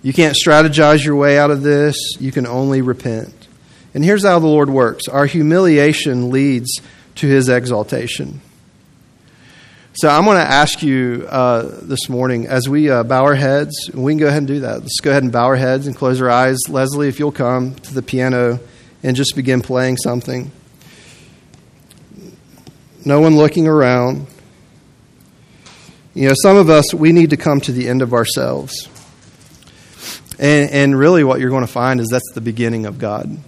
You 0.03 0.13
can't 0.13 0.37
strategize 0.37 1.05
your 1.05 1.17
way 1.17 1.39
out 1.39 1.51
of 1.51 1.63
this. 1.63 1.97
You 2.21 2.31
can 2.31 2.47
only 2.47 2.83
repent. 2.83 3.49
And 3.95 4.05
here's 4.05 4.25
how 4.25 4.39
the 4.39 4.47
Lord 4.47 4.71
works 4.71 5.09
our 5.09 5.27
humiliation 5.27 6.31
leads 6.31 6.81
to 7.17 7.27
his 7.27 7.49
exaltation. 7.49 8.41
So 9.95 10.09
I'm 10.09 10.25
going 10.25 10.37
to 10.37 10.45
ask 10.45 10.81
you 10.85 11.27
uh, 11.29 11.81
this 11.83 12.09
morning 12.09 12.47
as 12.47 12.69
we 12.69 12.89
uh, 12.89 13.03
bow 13.03 13.25
our 13.25 13.35
heads, 13.35 13.91
we 13.93 14.13
can 14.13 14.19
go 14.19 14.29
ahead 14.29 14.39
and 14.39 14.47
do 14.47 14.61
that. 14.61 14.83
Let's 14.83 15.01
go 15.01 15.11
ahead 15.11 15.25
and 15.25 15.33
bow 15.33 15.47
our 15.47 15.57
heads 15.57 15.89
and 15.89 15.97
close 15.97 16.21
our 16.21 16.31
eyes. 16.31 16.59
Leslie, 16.69 17.09
if 17.09 17.19
you'll 17.19 17.33
come 17.33 17.75
to 17.75 17.95
the 17.95 18.03
piano 18.03 18.61
and 19.03 19.17
just 19.17 19.35
begin 19.35 19.61
playing 19.61 19.97
something. 19.97 20.53
No 23.05 23.21
one 23.21 23.37
looking 23.37 23.67
around. 23.67 24.27
You 26.15 26.29
know, 26.29 26.35
some 26.43 26.57
of 26.57 26.69
us, 26.69 26.93
we 26.93 27.13
need 27.13 27.31
to 27.31 27.37
come 27.37 27.61
to 27.61 27.73
the 27.73 27.89
end 27.89 28.03
of 28.03 28.13
ourselves. 28.13 28.89
And, 30.39 30.71
and 30.71 30.99
really, 30.99 31.25
what 31.25 31.41
you're 31.41 31.51
going 31.51 31.67
to 31.67 31.73
find 31.73 32.01
is 32.01 32.09
that's 32.11 32.33
the 32.35 32.41
beginning 32.41 32.87
of 32.87 32.99
God. 32.99 33.39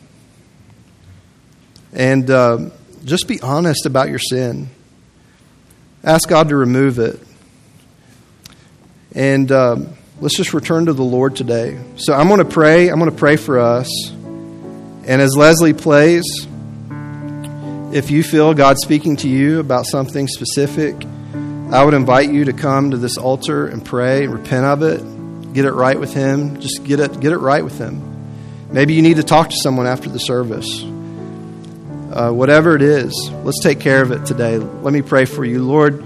And 1.93 2.31
uh, 2.31 2.71
just 3.05 3.27
be 3.27 3.41
honest 3.41 3.87
about 3.87 4.09
your 4.09 4.19
sin. 4.19 4.69
Ask 6.05 6.29
God 6.29 6.49
to 6.51 6.57
remove 6.57 6.99
it. 6.99 7.21
And 9.15 9.51
um, 9.51 9.95
let's 10.21 10.37
just 10.37 10.55
return 10.55 10.87
to 10.87 10.93
the 10.93 11.03
Lord 11.03 11.35
today. 11.37 11.79
So 11.97 12.15
I'm 12.15 12.29
going 12.29 12.39
to 12.39 12.45
pray. 12.45 12.89
I'm 12.89 12.99
going 12.99 13.11
to 13.11 13.17
pray 13.17 13.37
for 13.37 13.59
us. 13.59 13.89
And 14.11 15.21
as 15.21 15.35
Leslie 15.37 15.73
plays, 15.73 16.25
if 17.93 18.11
you 18.11 18.23
feel 18.23 18.55
God 18.55 18.79
speaking 18.79 19.17
to 19.17 19.29
you 19.29 19.59
about 19.59 19.85
something 19.85 20.29
specific, 20.29 20.95
I 21.73 21.85
would 21.85 21.95
invite 21.95 22.31
you 22.31 22.45
to 22.45 22.53
come 22.53 22.93
to 22.93 22.97
this 22.97 23.17
altar 23.17 23.67
and 23.67 23.85
pray 23.85 24.25
and 24.25 24.33
repent 24.33 24.65
of 24.65 24.83
it. 24.83 25.53
Get 25.53 25.65
it 25.65 25.73
right 25.73 25.99
with 25.99 26.15
Him. 26.15 26.61
Just 26.61 26.85
get 26.85 27.01
it, 27.01 27.19
get 27.19 27.33
it 27.33 27.39
right 27.39 27.65
with 27.65 27.79
Him. 27.79 28.01
Maybe 28.71 28.95
you 28.95 29.03
need 29.03 29.17
to 29.17 29.25
talk 29.25 29.51
to 29.51 29.57
someone 29.57 29.89
after 29.89 30.09
the 30.09 30.19
service. 30.19 30.83
Uh, 30.83 32.31
whatever 32.31 32.77
it 32.77 32.83
is, 32.83 33.13
let's 33.43 33.61
take 33.61 33.81
care 33.81 34.03
of 34.03 34.13
it 34.13 34.25
today. 34.25 34.59
Let 34.59 34.93
me 34.93 35.03
pray 35.03 35.25
for 35.25 35.45
you. 35.45 35.65
Lord, 35.65 36.05